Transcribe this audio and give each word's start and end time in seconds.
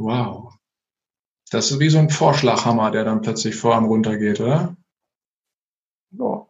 Wow. 0.00 0.54
Das 1.50 1.70
ist 1.70 1.78
wie 1.78 1.90
so 1.90 1.98
ein 1.98 2.08
Vorschlaghammer, 2.08 2.90
der 2.90 3.04
dann 3.04 3.20
plötzlich 3.20 3.56
vor 3.56 3.76
einem 3.76 3.86
runtergeht, 3.86 4.40
oder? 4.40 4.76
Ja, 6.12 6.46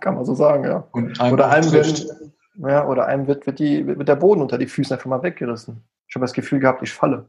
kann 0.00 0.14
man 0.14 0.24
so 0.24 0.34
sagen, 0.34 0.64
ja. 0.64 0.88
oder 1.32 1.50
einem, 1.50 1.72
wird, 1.72 2.06
ja, 2.56 2.86
oder 2.86 3.06
einem 3.06 3.26
wird, 3.26 3.46
wird, 3.46 3.58
die, 3.58 3.84
wird 3.86 4.08
der 4.08 4.16
Boden 4.16 4.42
unter 4.42 4.58
die 4.58 4.68
Füße 4.68 4.94
einfach 4.94 5.06
mal 5.06 5.22
weggerissen. 5.22 5.82
Ich 6.06 6.14
habe 6.14 6.24
das 6.24 6.32
Gefühl 6.32 6.60
gehabt, 6.60 6.82
ich 6.82 6.92
falle. 6.92 7.28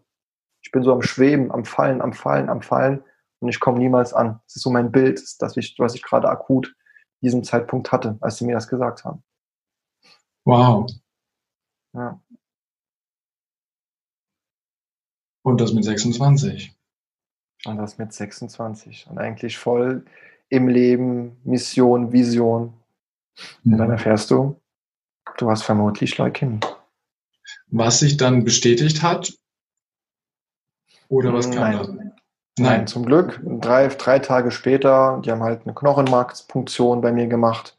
Ich 0.61 0.71
bin 0.71 0.83
so 0.83 0.93
am 0.93 1.01
Schweben, 1.01 1.51
am 1.51 1.65
Fallen, 1.65 2.01
am 2.01 2.13
Fallen, 2.13 2.49
am 2.49 2.61
Fallen 2.61 3.03
und 3.39 3.49
ich 3.49 3.59
komme 3.59 3.79
niemals 3.79 4.13
an. 4.13 4.39
Das 4.45 4.57
ist 4.57 4.61
so 4.61 4.69
mein 4.69 4.91
Bild, 4.91 5.21
das 5.39 5.57
ich, 5.57 5.75
was 5.79 5.95
ich 5.95 6.03
gerade 6.03 6.29
akut 6.29 6.75
diesem 7.21 7.43
Zeitpunkt 7.43 7.91
hatte, 7.91 8.17
als 8.21 8.37
sie 8.37 8.45
mir 8.45 8.53
das 8.53 8.67
gesagt 8.67 9.03
haben. 9.03 9.23
Wow. 10.43 10.87
Ja. 11.93 12.21
Und 15.45 15.61
das 15.61 15.73
mit 15.73 15.83
26. 15.83 16.73
Und 17.65 17.77
das 17.77 17.99
mit 17.99 18.11
26. 18.11 19.05
Und 19.07 19.19
eigentlich 19.19 19.59
voll 19.59 20.03
im 20.49 20.67
Leben, 20.67 21.37
Mission, 21.43 22.11
Vision. 22.11 22.73
Und 23.63 23.77
dann 23.77 23.87
mhm. 23.87 23.93
erfährst 23.93 24.31
du, 24.31 24.59
du 25.37 25.51
hast 25.51 25.61
vermutlich 25.61 26.17
Leukämie. 26.17 26.61
Was 27.67 27.99
sich 27.99 28.17
dann 28.17 28.43
bestätigt 28.43 29.03
hat? 29.03 29.37
Oder 31.09 31.31
was 31.31 31.51
kam 31.51 31.59
Nein. 31.59 31.77
dann? 31.77 31.95
Nein. 31.95 32.11
Nein, 32.57 32.87
zum 32.87 33.05
Glück. 33.05 33.39
Drei, 33.43 33.87
drei 33.89 34.17
Tage 34.17 34.49
später, 34.49 35.21
die 35.23 35.29
haben 35.29 35.43
halt 35.43 35.61
eine 35.65 35.75
Knochenmarkspunktion 35.75 37.01
bei 37.01 37.11
mir 37.11 37.27
gemacht. 37.27 37.77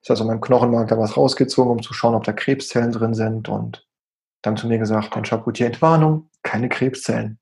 Das 0.00 0.10
heißt, 0.10 0.22
an 0.22 0.26
meinem 0.26 0.40
Knochenmark 0.40 0.88
da 0.88 0.98
was 0.98 1.16
rausgezogen, 1.16 1.70
um 1.70 1.82
zu 1.82 1.94
schauen, 1.94 2.16
ob 2.16 2.24
da 2.24 2.32
Krebszellen 2.32 2.90
drin 2.90 3.14
sind. 3.14 3.48
Und 3.48 3.86
dann 4.42 4.56
zu 4.56 4.66
mir 4.66 4.78
gesagt, 4.78 5.14
Herr 5.14 5.22
Chapoutier, 5.22 5.66
Entwarnung, 5.66 6.28
keine 6.46 6.68
Krebszellen. 6.68 7.38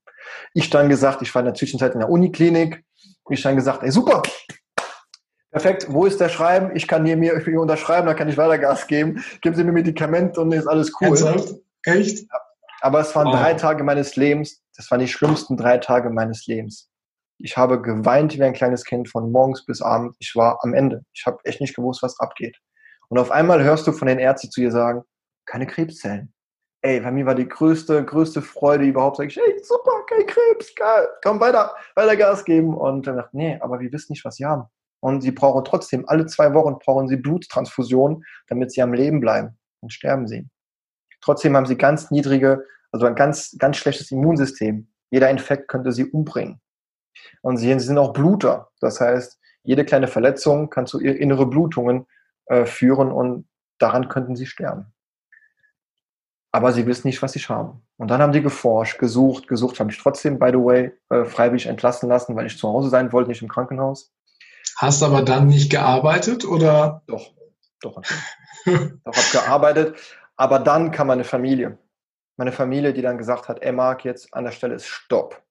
Ich 0.53 0.69
dann 0.69 0.89
gesagt, 0.89 1.21
ich 1.21 1.33
war 1.33 1.41
in 1.41 1.45
der 1.45 1.53
Zwischenzeit 1.53 1.93
in 1.93 1.99
der 1.99 2.09
Uniklinik. 2.09 2.83
Ich 3.29 3.41
dann 3.41 3.55
gesagt, 3.55 3.83
ey, 3.83 3.91
super, 3.91 4.21
perfekt, 5.55 5.87
wo 5.89 6.05
ist 6.05 6.19
der 6.19 6.27
Schreiben? 6.27 6.75
Ich 6.75 6.85
kann 6.85 7.05
hier 7.05 7.15
mir 7.15 7.39
hier 7.39 7.61
unterschreiben, 7.61 8.05
dann 8.05 8.17
kann 8.17 8.27
ich 8.27 8.37
weiter 8.37 8.57
Gas 8.57 8.87
geben. 8.87 9.23
Geben 9.41 9.55
Sie 9.55 9.63
mir 9.63 9.71
Medikamente 9.71 10.41
und 10.41 10.51
ist 10.51 10.67
alles 10.67 10.91
cool. 10.99 11.07
Ernsthaft? 11.07 11.55
Echt? 11.83 12.27
Aber 12.81 12.99
es 12.99 13.15
waren 13.15 13.27
wow. 13.27 13.39
drei 13.39 13.53
Tage 13.53 13.85
meines 13.85 14.17
Lebens, 14.17 14.61
das 14.75 14.91
waren 14.91 14.99
die 14.99 15.07
schlimmsten 15.07 15.55
drei 15.55 15.77
Tage 15.77 16.09
meines 16.09 16.45
Lebens. 16.45 16.89
Ich 17.37 17.55
habe 17.55 17.81
geweint 17.81 18.37
wie 18.37 18.43
ein 18.43 18.53
kleines 18.53 18.83
Kind 18.83 19.09
von 19.09 19.31
morgens 19.31 19.65
bis 19.65 19.81
abends. 19.81 20.17
Ich 20.19 20.35
war 20.35 20.59
am 20.61 20.73
Ende. 20.73 21.03
Ich 21.13 21.25
habe 21.25 21.37
echt 21.45 21.61
nicht 21.61 21.75
gewusst, 21.75 22.03
was 22.03 22.19
abgeht. 22.19 22.57
Und 23.07 23.17
auf 23.17 23.31
einmal 23.31 23.63
hörst 23.63 23.87
du 23.87 23.93
von 23.93 24.07
den 24.09 24.19
Ärzten 24.19 24.51
zu 24.51 24.59
dir 24.59 24.71
sagen, 24.71 25.03
keine 25.45 25.67
Krebszellen. 25.67 26.33
Ey, 26.85 26.99
bei 26.99 27.09
mir 27.09 27.25
war 27.25 27.33
die 27.33 27.47
größte, 27.47 28.05
größte 28.05 28.43
Freude 28.43 28.85
überhaupt. 28.85 29.17
Sag 29.17 29.25
ich, 29.25 29.39
ey, 29.39 29.63
super, 29.63 30.05
kein 30.07 30.23
Krebs, 30.27 30.75
geil, 30.75 31.07
komm 31.23 31.39
weiter, 31.39 31.73
weiter 31.95 32.15
Gas 32.15 32.45
geben. 32.45 32.77
Und 32.77 33.07
dann 33.07 33.15
dachte 33.15 33.35
nee, 33.35 33.57
aber 33.59 33.79
wir 33.79 33.91
wissen 33.91 34.11
nicht, 34.11 34.23
was 34.23 34.35
sie 34.35 34.45
haben. 34.45 34.65
Und 34.99 35.21
sie 35.21 35.31
brauchen 35.31 35.65
trotzdem, 35.65 36.07
alle 36.07 36.27
zwei 36.27 36.53
Wochen 36.53 36.77
brauchen 36.77 37.07
sie 37.07 37.17
Bluttransfusion, 37.17 38.23
damit 38.49 38.71
sie 38.71 38.83
am 38.83 38.93
Leben 38.93 39.19
bleiben. 39.19 39.57
Und 39.81 39.93
sterben 39.93 40.27
sie. 40.27 40.47
Trotzdem 41.21 41.57
haben 41.57 41.65
sie 41.65 41.75
ganz 41.75 42.11
niedrige, 42.11 42.63
also 42.91 43.07
ein 43.07 43.15
ganz, 43.15 43.55
ganz 43.57 43.77
schlechtes 43.77 44.11
Immunsystem. 44.11 44.87
Jeder 45.09 45.31
Infekt 45.31 45.69
könnte 45.69 45.91
sie 45.91 46.05
umbringen. 46.05 46.61
Und 47.41 47.57
sie, 47.57 47.73
sie 47.79 47.79
sind 47.87 47.97
auch 47.97 48.13
Bluter. 48.13 48.69
Das 48.79 49.01
heißt, 49.01 49.39
jede 49.63 49.85
kleine 49.85 50.07
Verletzung 50.07 50.69
kann 50.69 50.85
zu 50.85 50.99
innere 50.99 51.47
Blutungen 51.47 52.05
äh, 52.45 52.65
führen 52.65 53.11
und 53.11 53.47
daran 53.79 54.07
könnten 54.07 54.35
sie 54.35 54.45
sterben. 54.45 54.94
Aber 56.55 56.71
sie 56.71 56.85
wissen 56.85 57.07
nicht, 57.07 57.21
was 57.21 57.33
sie 57.33 57.41
haben. 57.41 57.81
Und 57.97 58.07
dann 58.07 58.21
haben 58.21 58.31
die 58.31 58.41
geforscht, 58.41 58.97
gesucht, 58.97 59.49
gesucht, 59.49 59.77
habe 59.81 59.91
ich 59.91 59.97
trotzdem, 59.97 60.39
by 60.39 60.51
the 60.51 60.57
way, 60.57 60.91
äh, 61.09 61.25
freiwillig 61.25 61.65
entlassen 61.65 62.07
lassen, 62.07 62.33
weil 62.37 62.45
ich 62.45 62.57
zu 62.57 62.69
Hause 62.69 62.87
sein 62.89 63.11
wollte, 63.11 63.29
nicht 63.29 63.41
im 63.41 63.49
Krankenhaus. 63.49 64.13
Hast 64.77 65.03
aber 65.03 65.21
dann 65.21 65.47
nicht 65.47 65.69
gearbeitet 65.69 66.45
oder? 66.45 67.01
Doch, 67.07 67.33
doch. 67.81 68.01
doch, 68.65 69.15
habe 69.17 69.31
gearbeitet. 69.33 69.97
Aber 70.37 70.59
dann 70.59 70.91
kam 70.91 71.07
meine 71.07 71.25
Familie. 71.25 71.77
Meine 72.37 72.53
Familie, 72.53 72.93
die 72.93 73.01
dann 73.01 73.17
gesagt 73.17 73.49
hat, 73.49 73.61
ey 73.61 73.73
Marc, 73.73 74.05
jetzt 74.05 74.33
an 74.33 74.45
der 74.45 74.51
Stelle 74.51 74.75
ist 74.75 74.87
Stopp. 74.87 75.43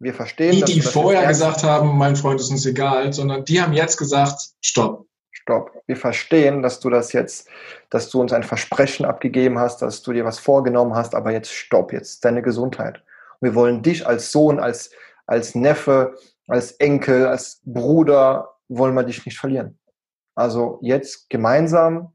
Wir 0.00 0.12
verstehen. 0.12 0.66
Die, 0.66 0.74
die 0.74 0.82
vorher 0.82 1.26
gesagt 1.26 1.64
haben, 1.64 1.96
mein 1.96 2.14
Freund 2.14 2.40
ist 2.42 2.50
uns 2.50 2.66
egal, 2.66 3.14
sondern 3.14 3.46
die 3.46 3.62
haben 3.62 3.72
jetzt 3.72 3.96
gesagt, 3.96 4.50
Stopp. 4.60 5.07
Stopp. 5.30 5.82
Wir 5.86 5.96
verstehen, 5.96 6.62
dass 6.62 6.80
du 6.80 6.90
das 6.90 7.12
jetzt, 7.12 7.48
dass 7.90 8.10
du 8.10 8.20
uns 8.20 8.32
ein 8.32 8.42
Versprechen 8.42 9.04
abgegeben 9.04 9.58
hast, 9.58 9.82
dass 9.82 10.02
du 10.02 10.12
dir 10.12 10.24
was 10.24 10.38
vorgenommen 10.38 10.94
hast, 10.94 11.14
aber 11.14 11.32
jetzt 11.32 11.52
Stopp, 11.52 11.92
jetzt 11.92 12.24
deine 12.24 12.42
Gesundheit. 12.42 13.02
Und 13.40 13.48
wir 13.48 13.54
wollen 13.54 13.82
dich 13.82 14.06
als 14.06 14.32
Sohn, 14.32 14.58
als, 14.58 14.90
als 15.26 15.54
Neffe, 15.54 16.16
als 16.46 16.72
Enkel, 16.72 17.26
als 17.26 17.60
Bruder, 17.64 18.56
wollen 18.68 18.94
wir 18.94 19.04
dich 19.04 19.24
nicht 19.24 19.38
verlieren. 19.38 19.78
Also 20.34 20.78
jetzt 20.82 21.30
gemeinsam 21.30 22.14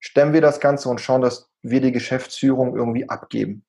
stemmen 0.00 0.32
wir 0.32 0.40
das 0.40 0.60
Ganze 0.60 0.88
und 0.88 1.00
schauen, 1.00 1.22
dass 1.22 1.50
wir 1.62 1.80
die 1.80 1.92
Geschäftsführung 1.92 2.76
irgendwie 2.76 3.08
abgeben. 3.08 3.64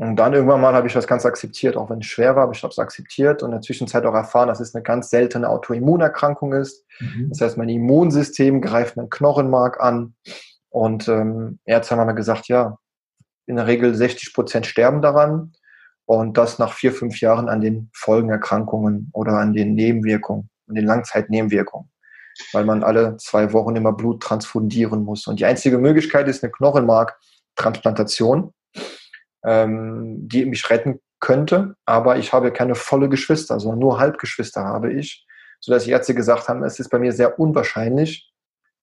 Und 0.00 0.16
dann 0.16 0.32
irgendwann 0.32 0.62
mal 0.62 0.72
habe 0.72 0.86
ich 0.86 0.94
das 0.94 1.06
Ganze 1.06 1.28
akzeptiert, 1.28 1.76
auch 1.76 1.90
wenn 1.90 1.98
es 1.98 2.06
schwer 2.06 2.34
war, 2.34 2.44
aber 2.44 2.52
ich 2.52 2.62
habe 2.62 2.70
es 2.70 2.78
akzeptiert 2.78 3.42
und 3.42 3.50
in 3.50 3.56
der 3.56 3.60
Zwischenzeit 3.60 4.06
auch 4.06 4.14
erfahren, 4.14 4.48
dass 4.48 4.58
es 4.58 4.74
eine 4.74 4.82
ganz 4.82 5.10
seltene 5.10 5.46
Autoimmunerkrankung 5.46 6.54
ist. 6.54 6.86
Mhm. 7.00 7.28
Das 7.28 7.42
heißt, 7.42 7.58
mein 7.58 7.68
Immunsystem 7.68 8.62
greift 8.62 8.96
mein 8.96 9.10
Knochenmark 9.10 9.78
an 9.78 10.14
und 10.70 11.06
ähm, 11.08 11.58
Ärzte 11.66 11.96
haben 11.96 12.06
mir 12.06 12.14
gesagt, 12.14 12.48
ja, 12.48 12.78
in 13.44 13.56
der 13.56 13.66
Regel 13.66 13.94
60 13.94 14.32
Prozent 14.32 14.64
sterben 14.64 15.02
daran 15.02 15.52
und 16.06 16.38
das 16.38 16.58
nach 16.58 16.72
vier, 16.72 16.94
fünf 16.94 17.20
Jahren 17.20 17.50
an 17.50 17.60
den 17.60 17.90
Folgenerkrankungen 17.92 19.10
oder 19.12 19.32
an 19.32 19.52
den 19.52 19.74
Nebenwirkungen, 19.74 20.48
an 20.66 20.76
den 20.76 20.86
Langzeitnebenwirkungen, 20.86 21.90
weil 22.54 22.64
man 22.64 22.82
alle 22.82 23.18
zwei 23.18 23.52
Wochen 23.52 23.76
immer 23.76 23.92
Blut 23.92 24.22
transfundieren 24.22 25.04
muss. 25.04 25.26
Und 25.26 25.40
die 25.40 25.44
einzige 25.44 25.76
Möglichkeit 25.76 26.26
ist 26.26 26.42
eine 26.42 26.52
Knochenmarktransplantation 26.52 28.54
ähm, 29.44 30.28
die 30.28 30.44
mich 30.46 30.68
retten 30.70 31.00
könnte, 31.20 31.76
aber 31.84 32.18
ich 32.18 32.32
habe 32.32 32.52
keine 32.52 32.74
volle 32.74 33.08
Geschwister, 33.08 33.60
sondern 33.60 33.80
nur 33.80 33.98
Halbgeschwister 33.98 34.64
habe 34.64 34.92
ich, 34.92 35.26
sodass 35.60 35.84
die 35.84 35.90
Ärzte 35.90 36.14
gesagt 36.14 36.48
haben, 36.48 36.64
es 36.64 36.80
ist 36.80 36.88
bei 36.88 36.98
mir 36.98 37.12
sehr 37.12 37.38
unwahrscheinlich, 37.38 38.32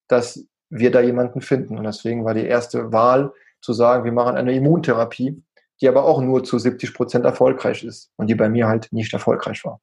dass 0.08 0.46
wir 0.70 0.92
da 0.92 1.02
jemanden 1.02 1.42
finden. 1.42 1.78
Und 1.78 1.84
deswegen 1.84 2.26
war 2.26 2.34
die 2.34 2.46
erste 2.46 2.92
Wahl 2.92 3.34
zu 3.62 3.74
sagen, 3.74 4.06
wir 4.06 4.12
machen 4.12 4.36
eine 4.36 4.54
Immuntherapie, 4.54 5.44
die 5.82 5.88
aber 5.88 6.06
auch 6.06 6.22
nur 6.22 6.44
zu 6.44 6.60
70 6.60 6.94
Prozent 6.94 7.26
erfolgreich 7.26 7.84
ist 7.84 8.12
und 8.16 8.28
die 8.28 8.36
bei 8.36 8.50
mir 8.50 8.68
halt 8.68 8.92
nicht 8.92 9.14
erfolgreich 9.14 9.64
war. 9.66 9.82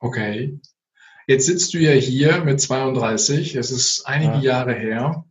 Okay. 0.00 0.60
Jetzt 1.26 1.46
sitzt 1.46 1.74
du 1.74 1.78
ja 1.78 1.92
hier 1.92 2.42
mit 2.44 2.60
32, 2.60 3.54
es 3.54 3.70
ist 3.70 4.06
einige 4.06 4.36
ja. 4.36 4.40
Jahre 4.40 4.74
her 4.74 5.24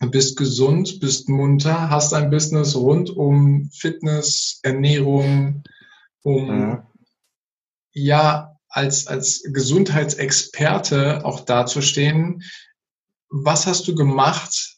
bist 0.00 0.36
gesund, 0.36 1.00
bist 1.00 1.28
munter, 1.28 1.88
hast 1.90 2.12
ein 2.12 2.30
Business 2.30 2.76
rund 2.76 3.10
um 3.10 3.70
Fitness, 3.72 4.60
Ernährung, 4.62 5.62
um 6.22 6.46
mhm. 6.48 6.82
ja 7.92 8.56
als, 8.68 9.06
als 9.06 9.42
Gesundheitsexperte 9.44 11.24
auch 11.24 11.40
dazustehen. 11.40 12.42
Was 13.30 13.66
hast 13.66 13.88
du 13.88 13.94
gemacht, 13.94 14.76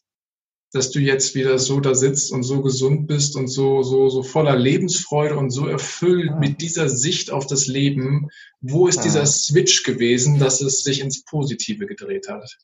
dass 0.73 0.91
du 0.91 1.01
jetzt 1.01 1.35
wieder 1.35 1.59
so 1.59 1.81
da 1.81 1.95
sitzt 1.95 2.31
und 2.31 2.43
so 2.43 2.63
gesund 2.63 3.09
bist 3.09 3.35
und 3.35 3.49
so, 3.49 3.83
so, 3.83 4.09
so 4.11 4.23
voller 4.23 4.57
Lebensfreude 4.57 5.37
und 5.37 5.51
so 5.51 5.67
erfüllt 5.67 6.33
mhm. 6.33 6.39
mit 6.39 6.61
dieser 6.61 6.89
Sicht 6.89 7.31
auf 7.33 7.47
das 7.47 7.67
Leben? 7.67 8.29
Wo 8.61 8.87
ist 8.87 8.99
mhm. 8.99 9.05
dieser 9.05 9.27
Switch 9.27 9.83
gewesen, 9.83 10.39
dass 10.39 10.61
es 10.61 10.85
sich 10.85 11.01
ins 11.01 11.25
Positive 11.25 11.87
gedreht 11.87 12.29
hat? 12.29 12.59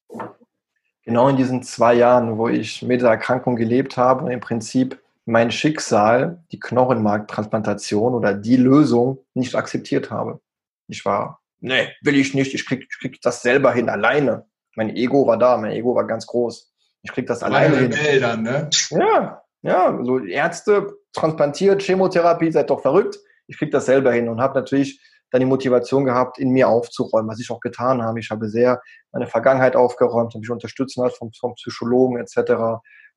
Genau 1.04 1.28
in 1.28 1.36
diesen 1.36 1.62
zwei 1.62 1.94
Jahren, 1.94 2.38
wo 2.38 2.48
ich 2.48 2.82
mit 2.82 3.02
der 3.02 3.10
Erkrankung 3.10 3.56
gelebt 3.56 3.96
habe 3.96 4.24
und 4.24 4.30
im 4.30 4.40
Prinzip 4.40 5.00
mein 5.26 5.50
Schicksal, 5.50 6.42
die 6.52 6.60
Knochenmarktransplantation 6.60 8.14
oder 8.14 8.34
die 8.34 8.56
Lösung 8.56 9.18
nicht 9.32 9.54
akzeptiert 9.54 10.10
habe. 10.10 10.40
Ich 10.88 11.04
war, 11.04 11.40
nee, 11.60 11.88
will 12.02 12.16
ich 12.16 12.34
nicht, 12.34 12.54
ich 12.54 12.66
krieg, 12.66 12.86
ich 12.90 12.98
krieg 12.98 13.20
das 13.22 13.42
selber 13.42 13.72
hin, 13.72 13.88
alleine. 13.88 14.46
Mein 14.76 14.94
Ego 14.94 15.26
war 15.26 15.38
da, 15.38 15.56
mein 15.56 15.72
Ego 15.72 15.94
war 15.94 16.06
ganz 16.06 16.26
groß. 16.26 16.72
Ich 17.02 17.12
krieg 17.12 17.26
das 17.26 17.42
alleine 17.42 17.76
hin. 17.76 17.92
Wäldern, 17.92 18.42
ne? 18.42 18.68
Ja, 18.90 19.42
ja, 19.62 19.98
so 20.02 20.18
Ärzte 20.18 20.94
transplantiert, 21.12 21.82
Chemotherapie, 21.82 22.50
seid 22.52 22.68
doch 22.68 22.82
verrückt. 22.82 23.18
Ich 23.46 23.58
krieg 23.58 23.70
das 23.70 23.86
selber 23.86 24.12
hin 24.12 24.28
und 24.28 24.40
habe 24.40 24.58
natürlich 24.58 25.00
dann 25.34 25.40
die 25.40 25.46
Motivation 25.46 26.04
gehabt, 26.04 26.38
in 26.38 26.50
mir 26.50 26.68
aufzuräumen, 26.68 27.28
was 27.28 27.40
ich 27.40 27.50
auch 27.50 27.58
getan 27.58 28.02
habe. 28.02 28.20
Ich 28.20 28.30
habe 28.30 28.48
sehr 28.48 28.80
meine 29.10 29.26
Vergangenheit 29.26 29.74
aufgeräumt, 29.74 30.32
habe 30.32 30.38
mich 30.38 30.50
unterstützt 30.50 30.94
vom, 31.18 31.32
vom 31.32 31.54
Psychologen 31.54 32.18
etc., 32.18 32.52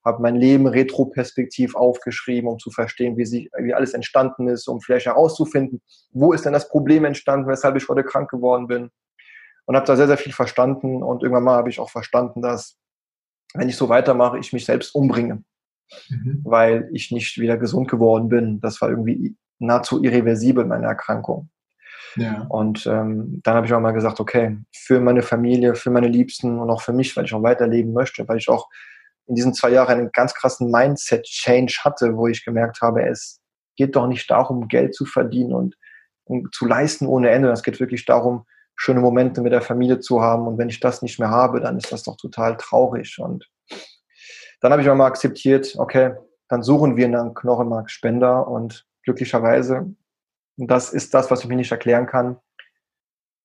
habe 0.04 0.22
mein 0.22 0.36
Leben 0.36 0.66
retroperspektiv 0.66 1.76
aufgeschrieben, 1.76 2.50
um 2.50 2.58
zu 2.58 2.72
verstehen, 2.72 3.18
wie, 3.18 3.26
sie, 3.26 3.52
wie 3.60 3.76
alles 3.76 3.94
entstanden 3.94 4.48
ist, 4.48 4.68
um 4.68 4.82
vielleicht 4.82 5.06
herauszufinden, 5.06 5.80
wo 6.12 6.34
ist 6.34 6.44
denn 6.44 6.54
das 6.54 6.70
Problem 6.70 7.06
entstanden, 7.06 7.48
weshalb 7.48 7.76
ich 7.76 7.88
heute 7.88 8.04
krank 8.04 8.32
geworden 8.32 8.66
bin. 8.66 8.90
Und 9.66 9.76
habe 9.76 9.86
da 9.86 9.96
sehr, 9.96 10.08
sehr 10.08 10.18
viel 10.18 10.34
verstanden. 10.34 11.04
Und 11.04 11.22
irgendwann 11.22 11.44
mal 11.44 11.58
habe 11.58 11.70
ich 11.70 11.80
auch 11.80 11.92
verstanden, 11.92 12.42
dass, 12.42 12.80
wenn 13.54 13.70
ich 13.70 13.78
so 13.78 13.90
weitermache, 13.90 14.40
ich 14.40 14.54
mich 14.54 14.66
selbst 14.66 14.96
umbringe. 14.96 15.44
mhm. 16.10 16.42
weil 16.44 16.90
ich 16.94 17.12
nicht 17.12 17.38
wieder 17.38 17.58
gesund 17.58 17.90
geworden 17.90 18.28
bin. 18.28 18.60
Das 18.60 18.82
war 18.82 18.90
irgendwie 18.90 19.36
nahezu 19.60 20.04
irreversibel, 20.04 20.66
meine 20.66 20.88
Erkrankung. 20.88 21.50
Und 22.50 22.86
ähm, 22.88 23.42
dann 23.44 23.56
habe 23.56 23.66
ich 23.66 23.74
auch 23.74 23.80
mal 23.80 23.92
gesagt, 23.92 24.20
okay, 24.20 24.58
für 24.74 25.00
meine 25.00 25.22
Familie, 25.22 25.76
für 25.76 25.90
meine 25.90 26.08
Liebsten 26.08 26.60
und 26.60 26.70
auch 26.70 26.82
für 26.82 26.94
mich, 26.94 27.16
weil 27.16 27.26
ich 27.26 27.34
auch 27.34 27.44
weiterleben 27.44 27.94
möchte, 27.94 28.28
weil 28.28 28.38
ich 28.38 28.50
auch 28.50 28.68
in 29.28 29.36
diesen 29.36 29.54
zwei 29.54 29.70
Jahren 29.72 30.00
einen 30.00 30.12
ganz 30.12 30.34
krassen 30.34 30.72
Mindset-Change 30.72 31.82
hatte, 31.84 32.16
wo 32.16 32.28
ich 32.28 32.46
gemerkt 32.46 32.82
habe, 32.82 33.04
es 33.04 33.42
geht 33.76 33.96
doch 33.96 34.08
nicht 34.08 34.30
darum, 34.32 34.68
Geld 34.68 34.96
zu 34.96 35.06
verdienen 35.06 35.54
und, 35.54 35.76
und 36.24 36.54
zu 36.54 36.66
leisten 36.66 37.08
ohne 37.08 37.30
Ende. 37.30 37.52
Es 37.52 37.64
geht 37.64 37.80
wirklich 37.80 38.06
darum, 38.06 38.46
schöne 38.76 39.02
Momente 39.02 39.42
mit 39.42 39.52
der 39.52 39.62
Familie 39.62 40.00
zu 40.00 40.22
haben. 40.22 40.48
Und 40.48 40.58
wenn 40.58 40.70
ich 40.70 40.80
das 40.80 41.02
nicht 41.02 41.20
mehr 41.20 41.30
habe, 41.30 41.60
dann 41.60 41.78
ist 41.78 41.92
das 41.92 42.04
doch 42.04 42.16
total 42.16 42.58
traurig. 42.58 43.18
Und 43.20 43.50
dann 44.62 44.72
habe 44.72 44.82
ich 44.82 44.90
auch 44.90 44.96
mal 44.96 45.08
akzeptiert, 45.08 45.76
okay, 45.78 46.14
dann 46.48 46.64
suchen 46.64 46.96
wir 46.96 47.06
einen 47.06 47.34
Knochenmarkspender 47.34 48.48
und 48.48 48.86
glücklicherweise, 49.04 49.94
und 50.58 50.70
das 50.70 50.92
ist 50.92 51.14
das, 51.14 51.32
was 51.32 51.42
ich 51.42 51.48
mir 51.48 51.56
nicht 51.56 51.72
erklären 51.72 52.08
kann, 52.08 52.38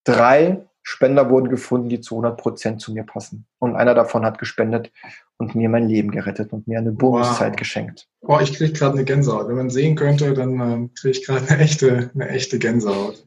drei 0.05 0.67
Spender 0.82 1.31
wurden 1.31 1.49
gefunden, 1.49 1.88
die 1.88 2.00
zu 2.00 2.17
100 2.17 2.41
Prozent 2.41 2.81
zu 2.81 2.93
mir 2.93 3.05
passen. 3.05 3.47
Und 3.59 3.76
einer 3.76 3.94
davon 3.94 4.25
hat 4.25 4.38
gespendet 4.38 4.91
und 5.37 5.55
mir 5.55 5.69
mein 5.69 5.88
Leben 5.88 6.11
gerettet 6.11 6.53
und 6.53 6.67
mir 6.67 6.79
eine 6.79 6.91
Bonuszeit 6.91 7.53
wow. 7.53 7.56
geschenkt. 7.56 8.09
Oh, 8.20 8.38
ich 8.41 8.53
kriege 8.53 8.73
gerade 8.73 8.94
eine 8.94 9.05
Gänsehaut. 9.05 9.49
Wenn 9.49 9.56
man 9.56 9.70
sehen 9.70 9.94
könnte, 9.94 10.35
dann 10.35 10.61
äh, 10.61 10.88
kriege 10.99 11.19
ich 11.19 11.25
gerade 11.25 11.49
eine 11.49 11.62
echte, 11.62 12.11
eine 12.14 12.29
echte 12.29 12.59
Gänsehaut. 12.59 13.25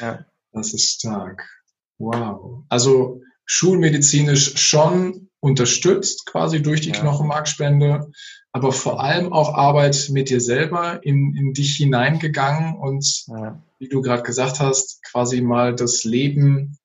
Ja. 0.00 0.24
Das 0.52 0.72
ist 0.72 0.90
stark. 0.90 1.48
Wow. 1.98 2.64
Also 2.68 3.22
schulmedizinisch 3.44 4.56
schon 4.56 5.30
unterstützt, 5.40 6.26
quasi 6.26 6.62
durch 6.62 6.80
die 6.80 6.90
ja. 6.90 7.00
Knochenmarkspende, 7.00 8.10
aber 8.52 8.72
vor 8.72 9.00
allem 9.00 9.32
auch 9.32 9.54
Arbeit 9.54 10.08
mit 10.10 10.30
dir 10.30 10.40
selber 10.40 11.04
in, 11.04 11.34
in 11.36 11.52
dich 11.52 11.76
hineingegangen 11.76 12.74
und 12.76 13.26
ja. 13.26 13.62
wie 13.78 13.88
du 13.88 14.00
gerade 14.00 14.22
gesagt 14.22 14.60
hast, 14.60 15.02
quasi 15.04 15.40
mal 15.40 15.74
das 15.74 16.04
Leben 16.04 16.78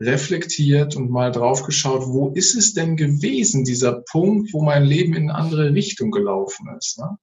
reflektiert 0.00 0.96
und 0.96 1.10
mal 1.10 1.30
draufgeschaut, 1.30 2.08
wo 2.08 2.30
ist 2.30 2.54
es 2.54 2.74
denn 2.74 2.96
gewesen, 2.96 3.64
dieser 3.64 4.02
Punkt, 4.10 4.52
wo 4.52 4.62
mein 4.62 4.84
Leben 4.84 5.14
in 5.14 5.30
eine 5.30 5.38
andere 5.38 5.72
Richtung 5.72 6.10
gelaufen 6.10 6.68
ist. 6.76 6.98
Ne? 6.98 7.18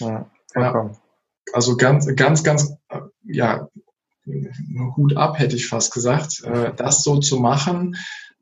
Ja, 0.00 0.30
ja, 0.54 0.90
also 1.52 1.76
ganz, 1.76 2.06
ganz, 2.16 2.42
ganz, 2.42 2.74
ja, 3.24 3.68
Hut 4.96 5.16
ab, 5.16 5.38
hätte 5.38 5.56
ich 5.56 5.68
fast 5.68 5.92
gesagt, 5.92 6.42
äh, 6.44 6.72
das 6.76 7.02
so 7.02 7.18
zu 7.18 7.38
machen, 7.38 7.96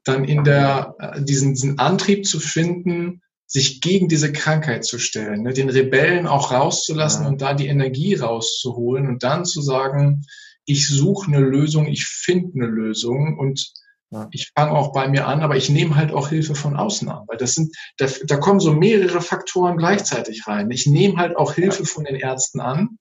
dann 0.05 0.25
in 0.25 0.45
der, 0.45 0.95
äh, 0.99 1.23
diesen, 1.23 1.55
diesen 1.55 1.79
Antrieb 1.79 2.27
zu 2.27 2.41
finden, 2.41 3.23
sich 3.47 3.81
gegen 3.81 4.09
diese 4.09 4.33
Krankheit 4.33 4.85
zu 4.85 4.99
stellen, 4.99 5.43
ne, 5.43 5.53
den 5.53 5.71
Rebellen 5.71 6.27
auch 6.27 6.51
rauszulassen 6.51 7.25
ja. 7.25 7.29
und 7.29 7.41
da 7.41 7.55
die 7.55 7.69
Energie 7.69 8.15
rauszuholen 8.15 9.07
und 9.09 9.23
dann 9.23 9.45
zu 9.45 9.63
sagen, 9.63 10.25
ich 10.65 10.89
suche 10.89 11.29
eine 11.29 11.41
Lösung, 11.41 11.87
ich 11.87 12.07
finde 12.07 12.55
eine 12.55 12.67
Lösung 12.67 13.39
und 13.39 13.73
ja. 14.11 14.29
ich 14.33 14.51
fange 14.57 14.73
auch 14.73 14.93
bei 14.93 15.09
mir 15.09 15.29
an, 15.29 15.43
aber 15.43 15.57
ich 15.57 15.71
nehme 15.71 15.95
halt 15.95 16.13
auch 16.13 16.29
Hilfe 16.29 16.57
von 16.57 16.77
außen 16.77 17.09
an, 17.09 17.25
weil 17.29 17.37
das 17.37 17.55
sind, 17.55 17.75
da, 17.99 18.07
da 18.27 18.37
kommen 18.37 18.59
so 18.59 18.73
mehrere 18.73 19.21
Faktoren 19.21 19.77
gleichzeitig 19.77 20.47
rein. 20.49 20.71
Ich 20.71 20.87
nehme 20.87 21.17
halt 21.17 21.37
auch 21.37 21.53
Hilfe 21.53 21.85
ja. 21.85 21.89
von 21.89 22.05
den 22.05 22.17
Ärzten 22.17 22.61
an. 22.61 22.99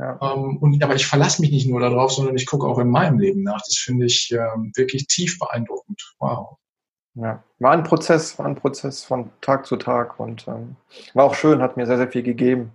Ähm, 0.00 0.58
und, 0.58 0.82
aber 0.84 0.94
ich 0.94 1.06
verlasse 1.06 1.40
mich 1.42 1.50
nicht 1.50 1.68
nur 1.68 1.80
darauf, 1.80 2.12
sondern 2.12 2.36
ich 2.36 2.46
gucke 2.46 2.68
auch 2.68 2.78
in 2.78 2.88
meinem 2.88 3.18
Leben 3.18 3.42
nach. 3.42 3.60
Das 3.66 3.76
finde 3.76 4.06
ich 4.06 4.30
ähm, 4.30 4.70
wirklich 4.76 5.08
tief 5.08 5.40
beeindruckend. 5.40 6.14
Wow. 6.20 6.58
Ja, 7.14 7.42
war 7.58 7.72
ein 7.72 7.84
Prozess, 7.84 8.38
war 8.38 8.46
ein 8.46 8.54
Prozess 8.54 9.04
von 9.04 9.30
Tag 9.40 9.66
zu 9.66 9.76
Tag 9.76 10.20
und 10.20 10.46
ähm, 10.46 10.76
war 11.14 11.24
auch 11.24 11.34
schön, 11.34 11.62
hat 11.62 11.76
mir 11.76 11.86
sehr, 11.86 11.96
sehr 11.96 12.08
viel 12.08 12.22
gegeben. 12.22 12.72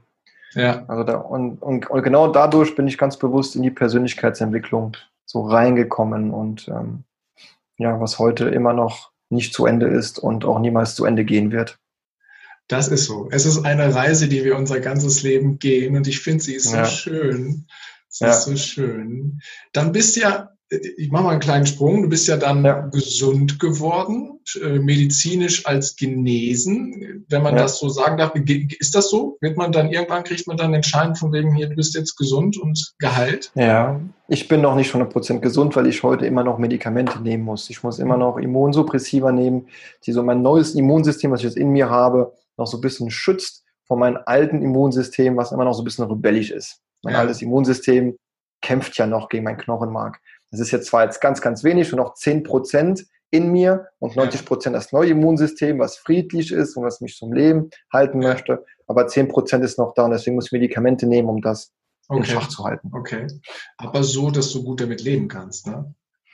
Ja. 0.54 0.84
Also 0.88 1.04
da, 1.04 1.18
und, 1.18 1.62
und, 1.62 1.90
und 1.90 2.04
genau 2.04 2.28
dadurch 2.28 2.76
bin 2.76 2.88
ich 2.88 2.98
ganz 2.98 3.18
bewusst 3.18 3.56
in 3.56 3.64
die 3.64 3.72
Persönlichkeitsentwicklung 3.72 4.98
so 5.26 5.42
reingekommen 5.42 6.32
und 6.32 6.68
ähm, 6.68 7.04
ja, 7.78 8.00
was 8.00 8.20
heute 8.20 8.50
immer 8.50 8.74
noch 8.74 9.12
nicht 9.30 9.54
zu 9.54 9.66
Ende 9.66 9.88
ist 9.88 10.20
und 10.20 10.46
auch 10.46 10.60
niemals 10.60 10.96
zu 10.96 11.06
Ende 11.06 11.26
gehen 11.26 11.52
wird. 11.52 11.80
Das 12.68 12.88
ist 12.88 13.06
so. 13.06 13.28
Es 13.32 13.46
ist 13.46 13.66
eine 13.66 13.94
Reise, 13.94 14.30
die 14.30 14.44
wir 14.44 14.56
unser 14.56 14.80
ganzes 14.80 15.24
Leben 15.24 15.60
gehen 15.60 15.96
und 15.96 16.08
ich 16.08 16.20
finde, 16.22 16.44
sie 16.44 16.56
ist 16.56 16.70
so 16.70 16.78
ja. 16.78 16.86
schön. 16.86 17.68
Sie 18.08 18.26
ja. 18.26 18.32
ist 18.32 18.44
so 18.44 18.56
schön. 18.56 19.42
Dann 19.74 19.92
bist 19.92 20.16
ja 20.16 20.52
ich 20.70 21.12
mache 21.12 21.24
mal 21.24 21.30
einen 21.32 21.40
kleinen 21.40 21.66
Sprung. 21.66 22.04
Du 22.04 22.10
bist 22.10 22.28
ja 22.28 22.38
dann 22.38 22.64
ja. 22.66 22.88
gesund 22.88 23.60
geworden, 23.60 24.40
äh, 24.62 24.80
medizinisch 24.80 25.66
als 25.66 25.96
genesen, 25.96 27.26
wenn 27.30 27.44
man 27.44 27.56
ja. 27.56 27.64
das 27.64 27.80
so 27.80 27.90
sagen 27.90 28.18
darf. 28.18 28.34
Ist 28.36 28.96
das 28.96 29.10
so? 29.10 29.38
Wird 29.42 29.58
man 29.58 29.72
dann 29.72 29.92
irgendwann 29.92 30.24
kriegt 30.24 30.48
man 30.48 30.58
dann 30.58 30.74
Entscheidung 30.74 31.16
von 31.16 31.32
wegen 31.32 31.54
hier, 31.54 31.70
du 31.70 31.76
bist 31.76 31.96
jetzt 31.96 32.16
gesund 32.16 32.58
und 32.58 32.94
geheilt? 33.00 33.52
Ja, 33.56 34.00
ich 34.28 34.48
bin 34.48 34.62
noch 34.62 34.76
nicht 34.76 34.94
100% 34.94 35.40
gesund, 35.40 35.76
weil 35.76 35.88
ich 35.88 36.02
heute 36.04 36.26
immer 36.26 36.44
noch 36.44 36.58
Medikamente 36.58 37.22
nehmen 37.22 37.44
muss. 37.44 37.70
Ich 37.70 37.84
muss 37.84 38.00
immer 38.00 38.18
noch 38.18 38.38
Immunsuppressiva 38.38 39.32
nehmen, 39.32 39.68
die 40.06 40.12
so 40.12 40.24
mein 40.24 40.42
neues 40.42 40.76
Immunsystem, 40.76 41.32
was 41.32 41.42
ich 41.42 41.46
jetzt 41.46 41.58
in 41.58 41.70
mir 41.70 41.90
habe, 41.90 42.34
noch 42.58 42.68
so 42.68 42.78
ein 42.78 42.82
bisschen 42.82 43.12
schützt 43.12 43.64
von 43.86 44.00
meinem 44.00 44.18
alten 44.26 44.62
Immunsystem, 44.62 45.38
was 45.38 45.52
immer 45.52 45.66
noch 45.66 45.74
so 45.74 45.82
ein 45.82 45.86
bisschen 45.86 46.06
rebellisch 46.06 46.52
ist. 46.52 46.80
Mein 47.04 47.16
ja. 47.16 47.20
altes 47.20 47.42
Immunsystem 47.42 48.18
kämpft 48.62 48.98
ja 48.98 49.06
noch 49.06 49.30
gegen 49.30 49.44
mein 49.44 49.58
Knochenmark. 49.58 50.20
Das 50.54 50.60
ist 50.60 50.70
jetzt 50.70 50.86
zwar 50.86 51.04
jetzt 51.04 51.20
ganz, 51.20 51.42
ganz 51.42 51.64
wenig 51.64 51.92
und 51.92 51.98
noch 51.98 52.14
10 52.14 52.44
Prozent 52.44 53.08
in 53.32 53.52
mir 53.52 53.88
und 53.98 54.16
90 54.16 54.46
Prozent 54.46 54.76
das 54.76 54.92
neue 54.92 55.10
Immunsystem, 55.10 55.80
was 55.80 55.98
friedlich 55.98 56.52
ist 56.52 56.78
und 56.78 56.84
was 56.84 57.02
mich 57.02 57.18
zum 57.18 57.34
Leben 57.34 57.72
halten 57.92 58.20
möchte. 58.20 58.64
Aber 58.86 59.08
10 59.08 59.30
Prozent 59.30 59.66
ist 59.66 59.80
noch 59.80 59.96
da 59.96 60.06
und 60.06 60.12
deswegen 60.12 60.36
muss 60.36 60.46
ich 60.46 60.52
Medikamente 60.52 61.08
nehmen, 61.08 61.28
um 61.28 61.42
das 61.42 61.74
okay. 62.08 62.20
in 62.20 62.26
Schach 62.26 62.50
zu 62.50 62.64
halten. 62.64 62.92
Okay. 62.94 63.26
Aber 63.78 64.04
so, 64.04 64.30
dass 64.30 64.52
du 64.52 64.64
gut 64.64 64.80
damit 64.80 65.02
leben 65.02 65.28
kannst, 65.28 65.66
ne? 65.66 65.92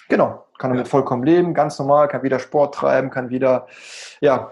Genau. 0.10 0.46
Kann 0.58 0.72
damit 0.72 0.88
ja. 0.88 0.92
vollkommen 0.92 1.24
leben, 1.24 1.54
ganz 1.54 1.80
normal, 1.80 2.10
kann 2.10 2.22
wieder 2.22 2.40
Sport 2.40 2.76
treiben, 2.76 3.12
kann 3.12 3.30
wieder, 3.30 3.68
ja, 4.20 4.52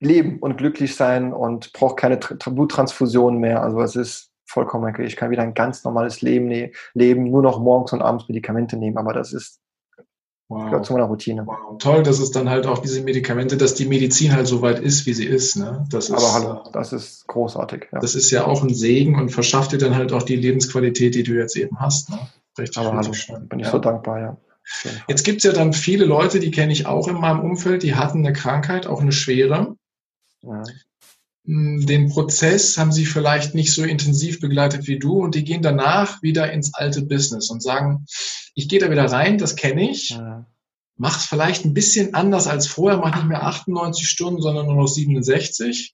leben 0.00 0.38
und 0.38 0.56
glücklich 0.56 0.96
sein 0.96 1.34
und 1.34 1.74
braucht 1.74 1.98
keine 1.98 2.16
Bluttransfusionen 2.16 3.38
mehr. 3.40 3.62
Also 3.62 3.82
es 3.82 3.94
ist 3.94 4.30
vollkommen 4.46 4.88
okay. 4.88 5.04
Ich 5.04 5.16
kann 5.16 5.30
wieder 5.30 5.42
ein 5.42 5.54
ganz 5.54 5.84
normales 5.84 6.22
Leben 6.22 6.46
ne 6.46 6.72
leben, 6.94 7.24
nur 7.24 7.42
noch 7.42 7.60
morgens 7.60 7.92
und 7.92 8.02
abends 8.02 8.28
Medikamente 8.28 8.76
nehmen, 8.76 8.96
aber 8.96 9.12
das 9.12 9.32
ist 9.32 9.60
wow. 10.48 10.64
gehört 10.64 10.86
zu 10.86 10.92
meiner 10.92 11.06
Routine. 11.06 11.46
Wow. 11.46 11.78
Toll, 11.78 12.02
dass 12.02 12.18
es 12.18 12.30
dann 12.30 12.48
halt 12.48 12.66
auch 12.66 12.78
diese 12.78 13.02
Medikamente, 13.02 13.56
dass 13.56 13.74
die 13.74 13.86
Medizin 13.86 14.32
halt 14.32 14.46
so 14.46 14.62
weit 14.62 14.80
ist, 14.80 15.06
wie 15.06 15.14
sie 15.14 15.26
ist. 15.26 15.56
Ne? 15.56 15.84
Das 15.90 16.10
aber 16.10 16.32
hallo, 16.32 16.64
das 16.72 16.92
ist 16.92 17.26
großartig. 17.26 17.88
Ja. 17.92 18.00
Das 18.00 18.14
ist 18.14 18.30
ja 18.30 18.46
auch 18.46 18.62
ein 18.62 18.74
Segen 18.74 19.18
und 19.18 19.30
verschafft 19.30 19.72
dir 19.72 19.78
dann 19.78 19.94
halt 19.94 20.12
auch 20.12 20.22
die 20.22 20.36
Lebensqualität, 20.36 21.14
die 21.14 21.22
du 21.22 21.32
jetzt 21.32 21.56
eben 21.56 21.78
hast. 21.80 22.10
Ne? 22.10 22.18
Richtig, 22.58 22.78
aber 22.78 22.96
hallo, 22.96 23.12
schön. 23.12 23.48
bin 23.48 23.60
ich 23.60 23.66
ja. 23.66 23.72
so 23.72 23.78
dankbar, 23.78 24.20
ja. 24.20 24.36
Jetzt 25.06 25.24
gibt 25.24 25.38
es 25.38 25.44
ja 25.44 25.52
dann 25.52 25.72
viele 25.72 26.04
Leute, 26.04 26.40
die 26.40 26.50
kenne 26.50 26.72
ich 26.72 26.86
auch 26.86 27.06
in 27.06 27.20
meinem 27.20 27.40
Umfeld, 27.40 27.84
die 27.84 27.94
hatten 27.94 28.18
eine 28.18 28.32
Krankheit, 28.32 28.88
auch 28.88 29.00
eine 29.00 29.12
schwere. 29.12 29.76
Ja. 30.42 30.64
Hm, 31.46 31.86
den 31.86 32.08
Prozess 32.08 32.76
haben 32.76 32.92
sie 32.92 33.06
vielleicht 33.06 33.54
nicht 33.54 33.72
so 33.72 33.84
intensiv 33.84 34.40
begleitet 34.40 34.86
wie 34.88 34.98
du 34.98 35.22
und 35.22 35.34
die 35.34 35.44
gehen 35.44 35.62
danach 35.62 36.20
wieder 36.22 36.52
ins 36.52 36.74
alte 36.74 37.02
Business 37.02 37.50
und 37.50 37.62
sagen, 37.62 38.04
ich 38.54 38.68
gehe 38.68 38.80
da 38.80 38.90
wieder 38.90 39.04
rein, 39.04 39.38
das 39.38 39.54
kenne 39.54 39.88
ich, 39.90 40.10
ja. 40.10 40.44
mach 40.96 41.18
es 41.18 41.26
vielleicht 41.26 41.64
ein 41.64 41.74
bisschen 41.74 42.14
anders 42.14 42.48
als 42.48 42.66
vorher, 42.66 42.98
mach 42.98 43.14
nicht 43.14 43.28
mehr 43.28 43.44
98 43.44 44.08
Stunden, 44.08 44.42
sondern 44.42 44.66
nur 44.66 44.74
noch 44.74 44.88
67, 44.88 45.92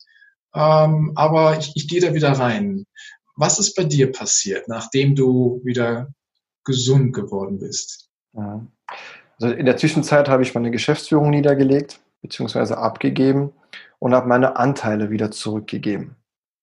ähm, 0.54 1.12
aber 1.16 1.59
ich, 1.59 1.73
ich 1.75 1.87
gehe 1.87 2.00
da 2.00 2.14
wieder 2.14 2.32
rein. 2.32 2.87
Was 3.37 3.59
ist 3.59 3.75
bei 3.75 3.85
dir 3.85 4.11
passiert, 4.11 4.68
nachdem 4.68 5.14
du 5.14 5.61
wieder 5.64 6.14
gesund 6.64 7.12
geworden 7.12 7.59
bist? 7.59 8.09
Ja. 8.32 8.66
Also 9.38 9.54
in 9.54 9.66
der 9.66 9.76
Zwischenzeit 9.76 10.28
habe 10.28 10.42
ich 10.42 10.54
meine 10.54 10.71
Geschäftsführung 10.71 11.30
niedergelegt, 11.30 12.00
beziehungsweise 12.23 12.78
abgegeben 12.78 13.52
und 14.02 14.16
habe 14.16 14.26
meine 14.26 14.56
Anteile 14.56 15.11
wieder 15.11 15.30
zurückgegeben. 15.30 16.16